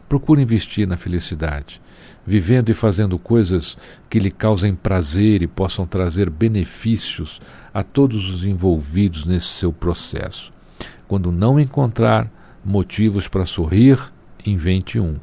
Procure 0.08 0.40
investir 0.40 0.88
na 0.88 0.96
felicidade, 0.96 1.82
vivendo 2.26 2.70
e 2.70 2.74
fazendo 2.74 3.18
coisas 3.18 3.76
que 4.08 4.18
lhe 4.18 4.30
causem 4.30 4.74
prazer 4.74 5.42
e 5.42 5.46
possam 5.46 5.86
trazer 5.86 6.30
benefícios 6.30 7.38
a 7.74 7.82
todos 7.82 8.30
os 8.30 8.44
envolvidos 8.44 9.26
nesse 9.26 9.48
seu 9.48 9.70
processo. 9.70 10.50
Quando 11.06 11.30
não 11.30 11.60
encontrar 11.60 12.30
motivos 12.64 13.28
para 13.28 13.44
sorrir, 13.44 13.98
invente 14.46 14.98
um. 14.98 15.16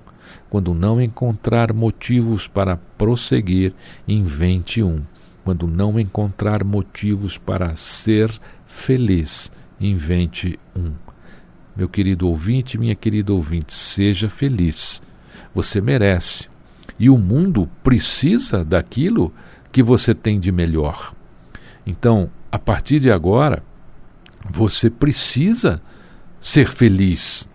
Quando 0.50 0.74
não 0.74 1.02
encontrar 1.02 1.74
motivos 1.74 2.48
para 2.48 2.78
prosseguir, 2.98 3.74
invente 4.08 4.82
um. 4.82 5.02
Quando 5.44 5.68
não 5.68 6.00
encontrar 6.00 6.64
motivos 6.64 7.38
para 7.38 7.76
ser 7.76 8.32
feliz, 8.66 9.52
invente 9.80 10.60
um. 10.76 10.92
Meu 11.76 11.88
querido 11.88 12.28
ouvinte, 12.28 12.78
minha 12.78 12.96
querida 12.96 13.34
ouvinte, 13.34 13.74
seja 13.74 14.28
feliz. 14.28 15.02
Você 15.54 15.80
merece. 15.80 16.50
E 17.00 17.10
o 17.10 17.18
mundo 17.18 17.70
precisa 17.84 18.66
daquilo 18.66 19.32
que 19.72 19.84
você 19.84 20.16
tem 20.16 20.40
de 20.40 20.52
melhor. 20.52 21.14
Então, 21.86 22.30
a 22.52 22.58
partir 22.58 23.00
de 23.00 23.12
agora, 23.12 23.62
você 24.50 24.90
precisa 24.90 25.82
ser 26.42 26.68
feliz. 26.68 27.48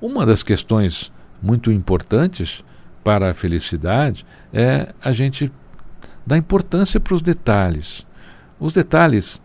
Uma 0.00 0.24
das 0.24 0.42
questões 0.42 1.12
muito 1.42 1.70
importantes 1.70 2.64
para 3.04 3.30
a 3.30 3.34
felicidade 3.34 4.24
é 4.52 4.92
a 5.02 5.12
gente 5.12 5.50
dar 6.26 6.36
importância 6.36 7.00
para 7.00 7.14
os 7.14 7.22
detalhes. 7.22 8.06
Os 8.58 8.74
detalhes 8.74 9.40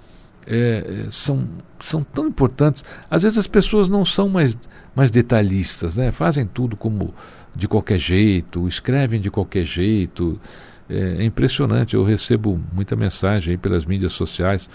é, 0.46 1.08
são, 1.10 1.48
são 1.80 2.04
tão 2.04 2.28
importantes. 2.28 2.84
Às 3.10 3.24
vezes 3.24 3.38
as 3.38 3.48
pessoas 3.48 3.90
não 3.90 4.06
são 4.06 4.30
mais, 4.30 4.58
mais 4.96 5.10
detalhistas, 5.10 5.98
né? 5.98 6.12
fazem 6.12 6.46
tudo 6.46 6.78
como 6.78 7.14
de 7.56 7.68
qualquer 7.68 7.98
jeito, 7.98 8.68
escrevem 8.68 9.20
de 9.20 9.32
qualquer 9.32 9.66
jeito. 9.66 10.40
É, 10.90 11.18
é 11.20 11.24
impressionante, 11.24 11.96
eu 11.96 12.04
recebo 12.04 12.60
muita 12.72 12.96
mensagem 12.96 13.58
pelas 13.58 13.86
mídias 13.86 14.14
sociais 14.14 14.70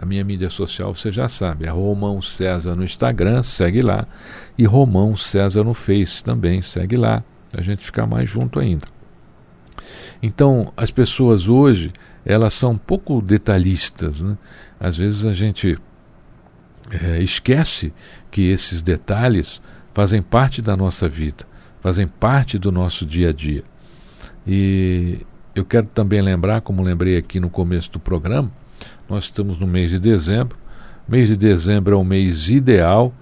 a 0.00 0.06
minha 0.06 0.24
mídia 0.24 0.50
social 0.50 0.94
você 0.94 1.12
já 1.12 1.28
sabe, 1.28 1.66
é 1.66 1.70
Romão 1.70 2.20
César 2.22 2.74
no 2.74 2.84
Instagram, 2.84 3.42
segue 3.42 3.82
lá. 3.82 4.06
E 4.56 4.64
Romão 4.64 5.16
César 5.16 5.64
no 5.64 5.74
Face 5.74 6.22
também, 6.22 6.62
segue 6.62 6.96
lá. 6.96 7.22
A 7.56 7.60
gente 7.60 7.84
ficar 7.84 8.06
mais 8.06 8.28
junto 8.28 8.58
ainda. 8.58 8.86
Então, 10.22 10.72
as 10.76 10.90
pessoas 10.90 11.48
hoje, 11.48 11.92
elas 12.24 12.54
são 12.54 12.72
um 12.72 12.78
pouco 12.78 13.20
detalhistas. 13.20 14.20
Né? 14.20 14.38
Às 14.80 14.96
vezes 14.96 15.26
a 15.26 15.32
gente 15.32 15.78
é, 16.90 17.22
esquece 17.22 17.92
que 18.30 18.48
esses 18.48 18.80
detalhes 18.80 19.60
fazem 19.92 20.22
parte 20.22 20.62
da 20.62 20.76
nossa 20.76 21.08
vida, 21.08 21.44
fazem 21.80 22.06
parte 22.06 22.58
do 22.58 22.72
nosso 22.72 23.04
dia 23.04 23.30
a 23.30 23.32
dia. 23.32 23.64
E 24.46 25.20
eu 25.54 25.64
quero 25.64 25.86
também 25.86 26.22
lembrar, 26.22 26.62
como 26.62 26.82
lembrei 26.82 27.16
aqui 27.16 27.38
no 27.38 27.50
começo 27.50 27.90
do 27.92 28.00
programa, 28.00 28.50
nós 29.12 29.24
estamos 29.24 29.58
no 29.58 29.66
mês 29.66 29.90
de 29.90 29.98
dezembro. 29.98 30.56
Mês 31.06 31.28
de 31.28 31.36
dezembro 31.36 31.94
é 31.94 31.98
o 31.98 32.02
mês 32.02 32.48
ideal 32.48 33.12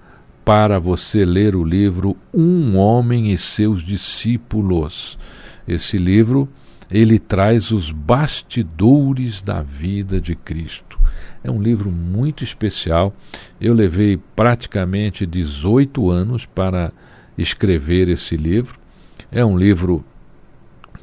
para 0.45 0.79
você 0.79 1.25
ler 1.25 1.53
o 1.53 1.65
livro 1.65 2.15
Um 2.33 2.77
Homem 2.77 3.33
e 3.33 3.37
seus 3.37 3.83
Discípulos. 3.83 5.19
Esse 5.67 5.97
livro, 5.97 6.47
ele 6.89 7.19
traz 7.19 7.71
os 7.71 7.91
bastidores 7.91 9.41
da 9.41 9.61
vida 9.61 10.21
de 10.21 10.33
Cristo. 10.33 10.97
É 11.43 11.51
um 11.51 11.61
livro 11.61 11.91
muito 11.91 12.41
especial. 12.41 13.13
Eu 13.59 13.73
levei 13.73 14.17
praticamente 14.33 15.25
18 15.25 16.09
anos 16.09 16.45
para 16.45 16.93
escrever 17.37 18.07
esse 18.07 18.37
livro. 18.37 18.79
É 19.29 19.43
um 19.43 19.57
livro 19.57 20.05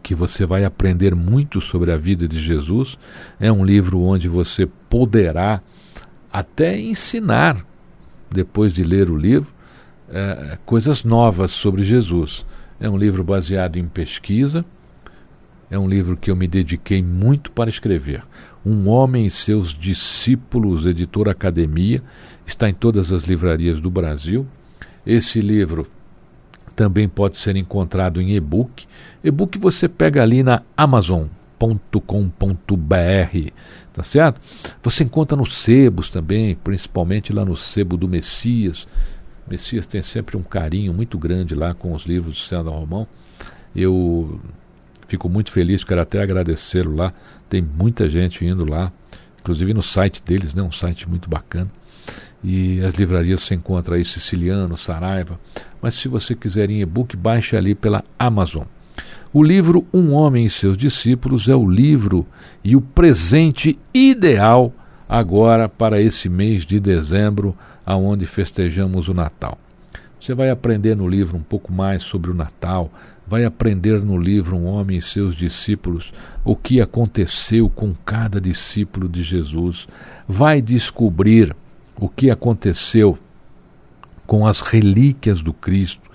que 0.08 0.14
você 0.14 0.46
vai 0.46 0.64
aprender 0.64 1.14
muito 1.14 1.60
sobre 1.60 1.92
a 1.92 1.96
vida 1.98 2.26
de 2.26 2.40
Jesus. 2.40 2.98
É 3.38 3.52
um 3.52 3.62
livro 3.62 4.00
onde 4.00 4.26
você 4.26 4.66
poderá 4.88 5.60
até 6.32 6.80
ensinar, 6.80 7.62
depois 8.30 8.72
de 8.72 8.82
ler 8.82 9.10
o 9.10 9.16
livro, 9.18 9.52
é, 10.08 10.56
coisas 10.64 11.04
novas 11.04 11.50
sobre 11.50 11.84
Jesus. 11.84 12.46
É 12.80 12.88
um 12.88 12.96
livro 12.96 13.22
baseado 13.22 13.76
em 13.76 13.86
pesquisa, 13.86 14.64
é 15.70 15.78
um 15.78 15.86
livro 15.86 16.16
que 16.16 16.30
eu 16.30 16.36
me 16.36 16.48
dediquei 16.48 17.02
muito 17.02 17.52
para 17.52 17.68
escrever. 17.68 18.22
Um 18.64 18.88
Homem 18.88 19.26
e 19.26 19.30
Seus 19.30 19.74
Discípulos, 19.74 20.86
editora 20.86 21.32
Academia, 21.32 22.02
está 22.46 22.66
em 22.66 22.72
todas 22.72 23.12
as 23.12 23.24
livrarias 23.24 23.78
do 23.78 23.90
Brasil. 23.90 24.46
Esse 25.04 25.42
livro 25.42 25.86
também 26.78 27.08
pode 27.08 27.36
ser 27.36 27.56
encontrado 27.56 28.22
em 28.22 28.36
e-book. 28.36 28.86
E-book 29.24 29.58
você 29.58 29.88
pega 29.88 30.22
ali 30.22 30.44
na 30.44 30.62
amazon.com.br, 30.76 31.28
tá 33.92 34.02
certo? 34.04 34.40
Você 34.80 35.02
encontra 35.02 35.36
nos 35.36 35.56
sebos 35.56 36.08
também, 36.08 36.54
principalmente 36.54 37.32
lá 37.32 37.44
no 37.44 37.56
sebo 37.56 37.96
do 37.96 38.06
Messias. 38.06 38.86
Messias 39.50 39.88
tem 39.88 40.00
sempre 40.02 40.36
um 40.36 40.42
carinho 40.42 40.94
muito 40.94 41.18
grande 41.18 41.52
lá 41.52 41.74
com 41.74 41.92
os 41.92 42.04
livros 42.04 42.34
do 42.34 42.38
César 42.38 42.70
Romão. 42.70 43.08
Eu 43.74 44.40
fico 45.08 45.28
muito 45.28 45.50
feliz, 45.50 45.82
quero 45.82 46.00
até 46.00 46.22
agradecê-lo 46.22 46.94
lá. 46.94 47.12
Tem 47.48 47.60
muita 47.60 48.08
gente 48.08 48.44
indo 48.44 48.64
lá, 48.64 48.92
inclusive 49.40 49.74
no 49.74 49.82
site 49.82 50.22
deles, 50.24 50.54
né? 50.54 50.62
um 50.62 50.70
site 50.70 51.08
muito 51.08 51.28
bacana. 51.28 51.68
E 52.42 52.80
as 52.82 52.94
livrarias 52.94 53.42
se 53.42 53.54
encontra 53.54 53.96
aí 53.96 54.04
Siciliano, 54.04 54.76
Saraiva. 54.76 55.38
Mas 55.82 55.94
se 55.94 56.08
você 56.08 56.34
quiser 56.34 56.70
em 56.70 56.80
e-book, 56.80 57.16
baixe 57.16 57.56
ali 57.56 57.74
pela 57.74 58.04
Amazon. 58.18 58.64
O 59.32 59.42
livro 59.42 59.86
Um 59.92 60.12
Homem 60.12 60.46
e 60.46 60.50
Seus 60.50 60.76
Discípulos 60.76 61.48
é 61.48 61.54
o 61.54 61.68
livro 61.68 62.26
e 62.64 62.74
o 62.74 62.80
presente 62.80 63.78
ideal 63.92 64.72
agora 65.08 65.68
para 65.68 66.00
esse 66.00 66.28
mês 66.28 66.64
de 66.66 66.78
dezembro, 66.78 67.56
aonde 67.84 68.26
festejamos 68.26 69.08
o 69.08 69.14
Natal. 69.14 69.58
Você 70.20 70.34
vai 70.34 70.50
aprender 70.50 70.96
no 70.96 71.08
livro 71.08 71.36
um 71.36 71.42
pouco 71.42 71.72
mais 71.72 72.02
sobre 72.02 72.30
o 72.30 72.34
Natal, 72.34 72.90
vai 73.26 73.44
aprender 73.44 74.02
no 74.02 74.18
livro 74.18 74.56
Um 74.56 74.66
Homem 74.66 74.98
e 74.98 75.02
Seus 75.02 75.34
Discípulos 75.34 76.12
o 76.44 76.56
que 76.56 76.80
aconteceu 76.80 77.68
com 77.68 77.94
cada 78.04 78.40
discípulo 78.40 79.08
de 79.08 79.22
Jesus, 79.22 79.86
vai 80.26 80.60
descobrir 80.60 81.54
o 81.98 82.08
que 82.08 82.30
aconteceu 82.30 83.18
com 84.26 84.46
as 84.46 84.60
relíquias 84.60 85.40
do 85.40 85.52
Cristo, 85.52 86.08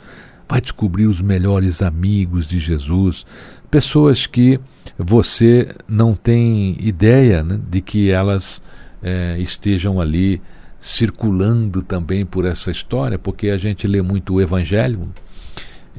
vai 0.48 0.62
descobrir 0.62 1.08
os 1.08 1.20
melhores 1.20 1.82
amigos 1.82 2.48
de 2.48 2.60
Jesus, 2.60 3.26
pessoas 3.72 4.28
que 4.28 4.60
você 4.98 5.76
não 5.88 6.14
tem 6.14 6.78
ideia 6.80 7.42
né, 7.42 7.60
de 7.70 7.82
que 7.82 8.12
elas 8.12 8.62
é, 9.02 9.38
estejam 9.40 10.00
ali 10.00 10.40
circulando 10.80 11.82
também 11.82 12.26
por 12.26 12.46
essa 12.46 12.70
história, 12.70 13.18
porque 13.18 13.50
a 13.50 13.58
gente 13.58 13.88
lê 13.88 14.02
muito 14.02 14.36
o 14.36 14.42
Evangelho, 14.42 15.02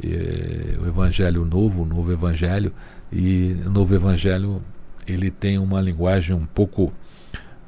é, 0.03 0.79
o 0.81 0.87
Evangelho 0.87 1.45
Novo, 1.45 1.83
o 1.83 1.87
Novo 1.87 2.13
Evangelho, 2.13 2.73
e 3.13 3.57
o 3.67 3.71
Novo 3.71 3.95
Evangelho 3.95 4.63
ele 5.07 5.31
tem 5.31 5.59
uma 5.59 5.81
linguagem 5.81 6.35
um 6.35 6.47
pouco 6.47 6.93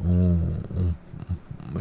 um, 0.01 0.39
um, 0.77 0.93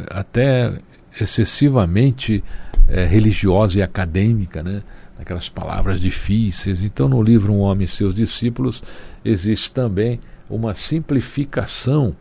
até 0.10 0.80
excessivamente 1.20 2.44
é, 2.88 3.06
religiosa 3.06 3.80
e 3.80 3.82
acadêmica, 3.82 4.64
né? 4.64 4.84
aquelas 5.18 5.50
palavras 5.50 6.00
difíceis. 6.00 6.82
Então, 6.82 7.08
no 7.08 7.22
livro 7.22 7.54
Um 7.54 7.60
Homem 7.60 7.86
e 7.86 7.88
Seus 7.88 8.14
Discípulos, 8.14 8.84
existe 9.24 9.72
também 9.72 10.20
uma 10.50 10.74
simplificação 10.74 12.16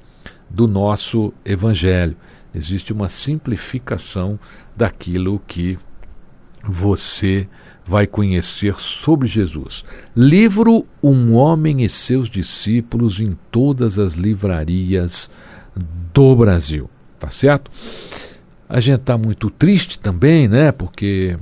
do 0.48 0.66
nosso 0.66 1.32
evangelho. 1.44 2.16
Existe 2.54 2.92
uma 2.92 3.08
simplificação 3.08 4.38
daquilo 4.76 5.42
que 5.46 5.76
você 6.62 7.48
vai 7.84 8.06
conhecer 8.06 8.74
sobre 8.76 9.28
Jesus. 9.28 9.84
Livro 10.16 10.86
Um 11.02 11.34
Homem 11.34 11.82
e 11.82 11.88
Seus 11.88 12.30
Discípulos 12.30 13.20
em 13.20 13.32
todas 13.50 13.98
as 13.98 14.14
livrarias 14.14 15.28
do 16.12 16.34
Brasil. 16.36 16.88
Tá 17.24 17.30
certo? 17.30 17.70
A 18.68 18.80
gente 18.80 19.00
está 19.00 19.16
muito 19.16 19.48
triste 19.48 19.98
também, 19.98 20.46
né? 20.46 20.70
Porque 20.70 21.38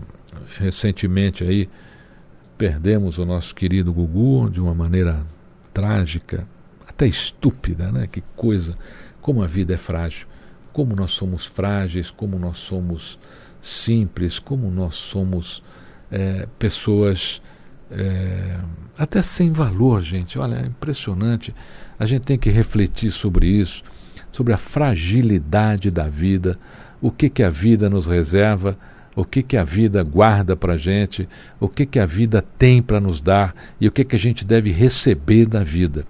recentemente 0.59 1.43
aí 1.43 1.69
perdemos 2.57 3.19
o 3.19 3.27
nosso 3.27 3.53
querido 3.53 3.93
Gugu 3.93 4.49
de 4.49 4.61
uma 4.61 4.73
maneira 4.73 5.27
trágica, 5.75 6.47
até 6.87 7.05
estúpida, 7.09 7.91
né? 7.91 8.07
Que 8.07 8.21
coisa, 8.37 8.77
como 9.21 9.43
a 9.43 9.49
vida 9.49 9.75
é 9.75 9.77
frágil, 9.77 10.29
como 10.73 10.95
nós 10.95 11.11
somos 11.11 11.47
frágeis, 11.47 12.13
como 12.13 12.39
nós 12.39 12.59
somos 12.59 13.19
simples, 13.61 14.39
como 14.39 14.71
nós 14.71 14.95
somos 14.95 15.65
é, 16.13 16.47
pessoas 16.61 17.43
é, 17.91 18.57
até 18.97 19.21
sem 19.21 19.51
valor, 19.51 20.01
gente. 20.01 20.39
Olha, 20.39 20.61
é 20.61 20.67
impressionante. 20.67 21.53
A 21.99 22.07
gente 22.07 22.23
tem 22.23 22.39
que 22.39 22.51
refletir 22.51 23.11
sobre 23.11 23.49
isso, 23.49 23.83
sobre 24.33 24.53
a 24.53 24.57
fragilidade 24.57 25.91
da 25.91 26.09
vida, 26.09 26.59
o 27.01 27.11
que, 27.11 27.29
que 27.29 27.43
a 27.43 27.51
vida 27.51 27.89
nos 27.89 28.07
reserva, 28.07 28.77
o 29.15 29.25
que, 29.25 29.43
que 29.43 29.57
a 29.57 29.65
vida 29.65 30.03
guarda 30.03 30.57
para 30.57 30.75
a 30.75 30.79
gente, 30.79 31.29
o 31.61 31.69
que, 31.69 31.85
que 31.85 31.99
a 31.99 32.07
vida 32.07 32.43
tem 32.59 32.83
para 32.83 33.01
nos 33.01 33.21
dar 33.21 33.55
e 33.81 33.87
o 33.87 33.93
que, 33.93 34.05
que 34.05 34.17
a 34.17 34.19
gente 34.19 34.45
deve 34.45 34.71
receber 34.71 35.47
da 35.47 35.63
vida. 35.63 36.07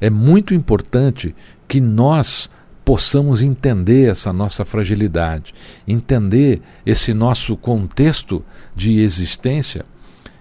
É 0.00 0.08
muito 0.08 0.54
importante 0.54 1.34
que 1.68 1.80
nós 1.80 2.48
possamos 2.84 3.42
entender 3.42 4.08
essa 4.08 4.32
nossa 4.32 4.64
fragilidade, 4.64 5.52
entender 5.86 6.62
esse 6.84 7.12
nosso 7.12 7.56
contexto 7.56 8.44
de 8.74 9.00
existência 9.00 9.84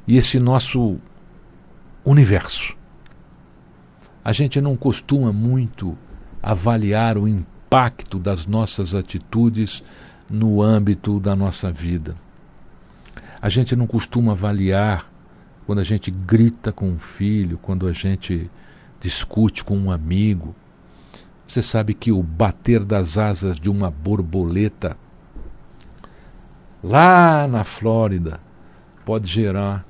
e 0.07 0.15
esse 0.15 0.39
nosso 0.39 0.97
universo. 2.05 2.75
A 4.23 4.31
gente 4.31 4.61
não 4.61 4.77
costuma 4.77 5.33
muito 5.33 5.97
avaliar 6.45 7.17
o 7.17 7.27
impacto 7.27 8.19
das 8.19 8.45
nossas 8.45 8.93
atitudes 8.93 9.83
no 10.29 10.61
âmbito 10.61 11.19
da 11.19 11.35
nossa 11.35 11.71
vida. 11.71 12.15
A 13.41 13.49
gente 13.49 13.75
não 13.75 13.87
costuma 13.87 14.33
avaliar 14.33 15.09
quando 15.65 15.79
a 15.79 15.83
gente 15.83 16.11
grita 16.11 16.71
com 16.71 16.87
um 16.87 16.99
filho, 16.99 17.57
quando 17.57 17.87
a 17.87 17.91
gente 17.91 18.47
discute 19.01 19.63
com 19.63 19.75
um 19.75 19.89
amigo, 19.89 20.55
você 21.47 21.63
sabe 21.63 21.95
que 21.95 22.11
o 22.11 22.21
bater 22.21 22.83
das 22.83 23.17
asas 23.17 23.59
de 23.59 23.67
uma 23.67 23.89
borboleta 23.89 24.95
lá 26.83 27.47
na 27.47 27.63
Flórida 27.63 28.39
pode 29.03 29.25
gerar 29.25 29.83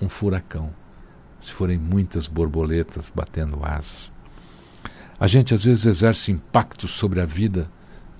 um 0.00 0.08
furacão, 0.08 0.72
se 1.42 1.52
forem 1.52 1.76
muitas 1.76 2.26
borboletas 2.26 3.12
batendo 3.14 3.58
asas. 3.62 4.10
A 5.18 5.26
gente 5.26 5.54
às 5.54 5.64
vezes 5.64 5.86
exerce 5.86 6.30
impactos 6.30 6.92
sobre 6.92 7.20
a 7.20 7.24
vida 7.24 7.68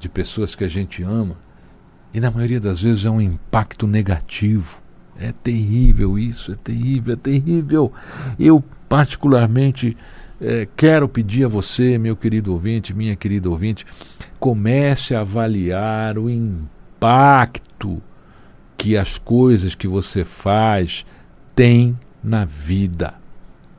de 0.01 0.09
pessoas 0.09 0.55
que 0.55 0.65
a 0.65 0.69
gente 0.69 1.03
ama 1.03 1.37
e 2.13 2.21
na 2.21 2.31
maioria 2.31 2.61
das 2.61 2.81
vezes 2.83 3.05
é 3.05 3.11
um 3.11 3.21
impacto 3.21 3.87
negativo. 3.87 4.81
É 5.19 5.33
terrível 5.33 6.19
isso, 6.19 6.53
é 6.53 6.55
terrível, 6.57 7.15
é 7.15 7.17
terrível. 7.17 7.93
Eu 8.39 8.63
particularmente 8.89 9.97
é, 10.41 10.67
quero 10.77 11.09
pedir 11.09 11.45
a 11.45 11.49
você, 11.49 11.99
meu 11.99 12.17
querido 12.17 12.53
ouvinte, 12.53 12.95
minha 12.95 13.17
querida 13.17 13.51
ouvinte, 13.51 13.85
comece 14.39 15.15
a 15.15 15.21
avaliar 15.21 16.17
o 16.17 16.31
impacto 16.31 18.01
que 18.77 18.97
as 18.97 19.19
coisas 19.19 19.75
que 19.75 19.89
você 19.89 20.25
faz 20.25 21.05
têm 21.55 21.99
na 22.23 22.45
vida 22.45 23.15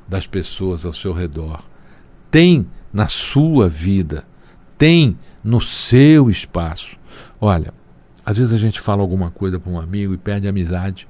das 0.08 0.28
pessoas 0.28 0.86
ao 0.86 0.92
seu 0.92 1.14
redor, 1.14 1.64
tem 2.30 2.68
na 2.92 3.08
sua 3.08 3.70
vida, 3.70 4.26
tem 4.78 5.18
no 5.44 5.62
seu 5.62 6.30
espaço. 6.30 6.98
Olha, 7.40 7.74
às 8.26 8.38
vezes 8.38 8.54
a 8.54 8.58
gente 8.58 8.80
fala 8.80 9.02
alguma 9.02 9.32
coisa 9.32 9.60
para 9.60 9.72
um 9.72 9.80
amigo 9.80 10.14
e 10.14 10.18
perde 10.18 10.48
a 10.48 10.50
amizade 10.50 11.08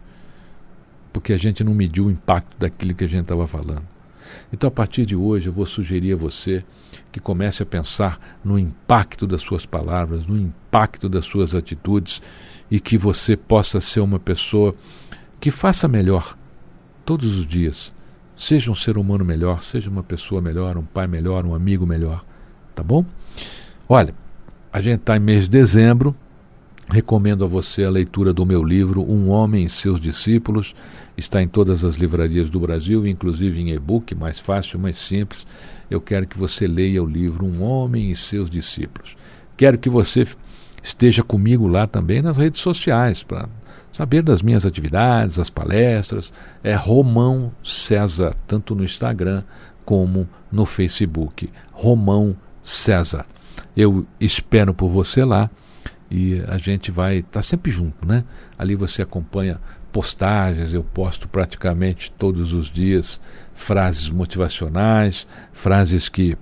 porque 1.12 1.34
a 1.34 1.38
gente 1.38 1.64
não 1.64 1.74
mediu 1.74 2.06
o 2.06 2.12
impacto 2.12 2.56
daquilo 2.58 2.94
que 2.94 3.04
a 3.04 3.08
gente 3.08 3.24
estava 3.24 3.48
falando. 3.48 3.84
Então, 4.54 4.68
a 4.68 4.72
partir 4.72 5.06
de 5.06 5.16
hoje, 5.16 5.48
eu 5.48 5.54
vou 5.54 5.66
sugerir 5.66 6.14
a 6.14 6.16
você 6.16 6.64
que 7.12 7.20
comece 7.20 7.64
a 7.64 7.66
pensar 7.66 8.20
no 8.44 8.58
impacto 8.58 9.26
das 9.26 9.42
suas 9.42 9.66
palavras, 9.66 10.28
no 10.28 10.38
impacto 10.38 11.10
das 11.10 11.26
suas 11.26 11.56
atitudes 11.56 12.22
e 12.70 12.80
que 12.80 12.98
você 12.98 13.36
possa 13.36 13.82
ser 13.82 14.00
uma 14.00 14.20
pessoa 14.20 14.76
que 15.40 15.50
faça 15.50 15.88
melhor 15.88 16.38
todos 17.06 17.38
os 17.38 17.48
dias. 17.48 17.92
Seja 18.40 18.72
um 18.72 18.76
ser 18.76 18.98
humano 18.98 19.26
melhor, 19.26 19.62
seja 19.62 19.90
uma 19.90 20.02
pessoa 20.02 20.42
melhor, 20.42 20.78
um 20.78 20.86
pai 20.86 21.08
melhor, 21.08 21.46
um 21.46 21.54
amigo 21.54 21.86
melhor. 21.86 22.24
Tá 22.74 22.82
bom? 22.82 23.04
Olha, 23.88 24.16
a 24.72 24.80
gente 24.80 25.02
está 25.02 25.18
em 25.18 25.20
mês 25.20 25.44
de 25.44 25.50
dezembro. 25.50 26.16
Recomendo 26.90 27.44
a 27.44 27.48
você 27.50 27.84
a 27.84 27.90
leitura 27.90 28.32
do 28.32 28.46
meu 28.46 28.64
livro 28.64 29.04
Um 29.04 29.28
Homem 29.28 29.66
e 29.66 29.70
Seus 29.70 30.00
Discípulos. 30.00 30.74
Está 31.18 31.44
em 31.44 31.50
todas 31.50 31.84
as 31.84 31.98
livrarias 31.98 32.50
do 32.50 32.62
Brasil, 32.62 33.06
inclusive 33.06 33.60
em 33.60 33.72
e-book, 33.72 34.16
mais 34.16 34.40
fácil, 34.40 34.80
mais 34.80 34.98
simples. 34.98 35.46
Eu 35.92 36.00
quero 36.00 36.26
que 36.26 36.38
você 36.38 36.66
leia 36.66 37.04
o 37.04 37.06
livro 37.06 37.46
Um 37.46 37.62
Homem 37.62 38.10
e 38.10 38.16
Seus 38.16 38.50
Discípulos. 38.50 39.18
Quero 39.58 39.78
que 39.78 39.90
você 39.90 40.26
esteja 40.82 41.24
comigo 41.24 41.68
lá 41.68 41.86
também 41.86 42.22
nas 42.22 42.38
redes 42.38 42.62
sociais 42.62 43.22
para 43.22 43.50
saber 43.92 44.22
das 44.22 44.42
minhas 44.42 44.66
atividades, 44.66 45.40
as 45.40 45.50
palestras. 45.50 46.32
É 46.64 46.76
Romão 46.76 47.52
César, 47.64 48.36
tanto 48.48 48.76
no 48.76 48.84
Instagram 48.84 49.44
como 49.86 50.28
no 50.52 50.66
Facebook. 50.66 51.50
Romão 51.72 52.36
César. 52.64 53.26
Eu 53.76 54.06
espero 54.20 54.74
por 54.74 54.90
você 54.90 55.24
lá 55.24 55.50
e 56.10 56.42
a 56.48 56.58
gente 56.58 56.92
vai 56.92 57.18
estar 57.18 57.32
tá 57.32 57.42
sempre 57.42 57.72
junto, 57.72 58.06
né? 58.06 58.24
Ali 58.58 58.76
você 58.76 59.02
acompanha 59.02 59.60
postagens, 59.92 60.74
eu 60.74 60.84
posto 60.84 61.28
praticamente 61.28 62.12
todos 62.18 62.54
os 62.54 62.70
dias 62.70 63.20
frases 63.54 64.10
motivacionais, 64.10 65.28
frases 65.52 66.08
que 66.08 66.38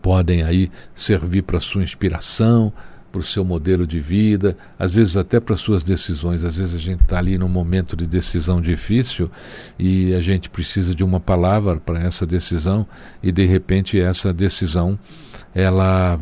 podem 0.00 0.42
aí 0.42 0.70
servir 0.94 1.42
para 1.42 1.60
sua 1.60 1.82
inspiração, 1.82 2.72
para 3.14 3.20
o 3.20 3.22
seu 3.22 3.44
modelo 3.44 3.86
de 3.86 4.00
vida, 4.00 4.56
às 4.76 4.92
vezes 4.92 5.16
até 5.16 5.38
para 5.38 5.54
suas 5.54 5.84
decisões. 5.84 6.42
Às 6.42 6.56
vezes 6.56 6.74
a 6.74 6.78
gente 6.78 7.02
está 7.02 7.18
ali 7.18 7.38
num 7.38 7.48
momento 7.48 7.96
de 7.96 8.08
decisão 8.08 8.60
difícil 8.60 9.30
e 9.78 10.12
a 10.14 10.20
gente 10.20 10.50
precisa 10.50 10.92
de 10.92 11.04
uma 11.04 11.20
palavra 11.20 11.76
para 11.76 12.00
essa 12.00 12.26
decisão 12.26 12.84
e 13.22 13.30
de 13.30 13.46
repente 13.46 14.00
essa 14.00 14.32
decisão 14.32 14.98
ela 15.54 16.18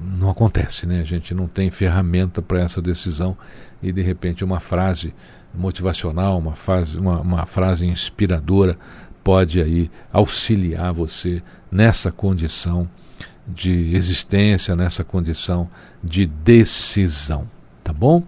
não 0.00 0.30
acontece, 0.30 0.86
né? 0.86 1.00
A 1.00 1.04
gente 1.04 1.34
não 1.34 1.48
tem 1.48 1.68
ferramenta 1.68 2.40
para 2.40 2.60
essa 2.60 2.80
decisão 2.80 3.36
e 3.82 3.90
de 3.90 4.00
repente 4.00 4.44
uma 4.44 4.60
frase 4.60 5.12
motivacional, 5.52 6.38
uma, 6.38 6.54
fase, 6.54 6.96
uma, 6.96 7.20
uma 7.20 7.44
frase 7.44 7.84
inspiradora 7.84 8.78
pode 9.24 9.60
aí 9.60 9.90
auxiliar 10.12 10.92
você 10.92 11.42
nessa 11.72 12.12
condição 12.12 12.88
de 13.54 13.94
existência, 13.94 14.74
nessa 14.76 15.04
condição 15.04 15.68
de 16.02 16.26
decisão, 16.26 17.48
tá 17.82 17.92
bom? 17.92 18.22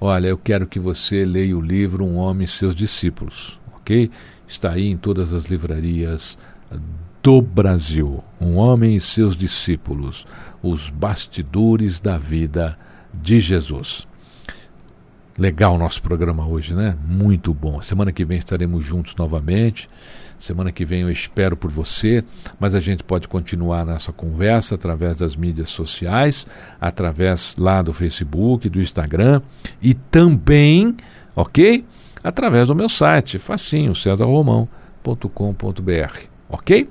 Olha, 0.00 0.28
eu 0.28 0.38
quero 0.38 0.66
que 0.66 0.80
você 0.80 1.24
leia 1.24 1.56
o 1.56 1.60
livro 1.60 2.04
Um 2.04 2.16
Homem 2.16 2.44
e 2.44 2.48
Seus 2.48 2.74
Discípulos, 2.74 3.58
ok? 3.74 4.10
Está 4.48 4.72
aí 4.72 4.88
em 4.88 4.96
todas 4.96 5.32
as 5.32 5.44
livrarias 5.44 6.36
do 7.22 7.40
Brasil. 7.40 8.22
Um 8.40 8.56
Homem 8.56 8.96
e 8.96 9.00
Seus 9.00 9.36
Discípulos 9.36 10.26
os 10.62 10.88
bastidores 10.88 11.98
da 11.98 12.16
vida 12.16 12.78
de 13.12 13.40
Jesus. 13.40 14.06
Legal 15.42 15.74
o 15.74 15.78
nosso 15.78 16.00
programa 16.00 16.46
hoje, 16.46 16.72
né? 16.72 16.96
Muito 17.04 17.52
bom. 17.52 17.82
Semana 17.82 18.12
que 18.12 18.24
vem 18.24 18.38
estaremos 18.38 18.84
juntos 18.84 19.16
novamente. 19.16 19.88
Semana 20.38 20.70
que 20.70 20.84
vem 20.84 21.00
eu 21.00 21.10
espero 21.10 21.56
por 21.56 21.68
você, 21.68 22.22
mas 22.60 22.76
a 22.76 22.80
gente 22.80 23.02
pode 23.02 23.26
continuar 23.26 23.84
nossa 23.84 24.12
conversa 24.12 24.76
através 24.76 25.16
das 25.16 25.34
mídias 25.34 25.68
sociais, 25.68 26.46
através 26.80 27.56
lá 27.58 27.82
do 27.82 27.92
Facebook, 27.92 28.68
do 28.68 28.80
Instagram 28.80 29.42
e 29.82 29.94
também, 29.94 30.96
ok? 31.34 31.84
Através 32.22 32.68
do 32.68 32.76
meu 32.76 32.88
site, 32.88 33.40
facinho, 33.40 33.96
cesarromão.com.br, 33.96 36.18
ok? 36.48 36.88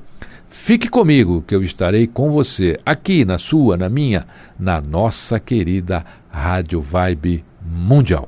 Fique 0.50 0.90
comigo, 0.90 1.42
que 1.48 1.56
eu 1.56 1.64
estarei 1.64 2.06
com 2.06 2.30
você 2.30 2.78
aqui 2.86 3.24
na 3.24 3.38
sua, 3.38 3.78
na 3.78 3.88
minha, 3.88 4.28
na 4.60 4.82
nossa 4.82 5.40
querida 5.40 6.06
Rádio 6.30 6.82
Vibe 6.82 7.46
Mundial. 7.62 8.28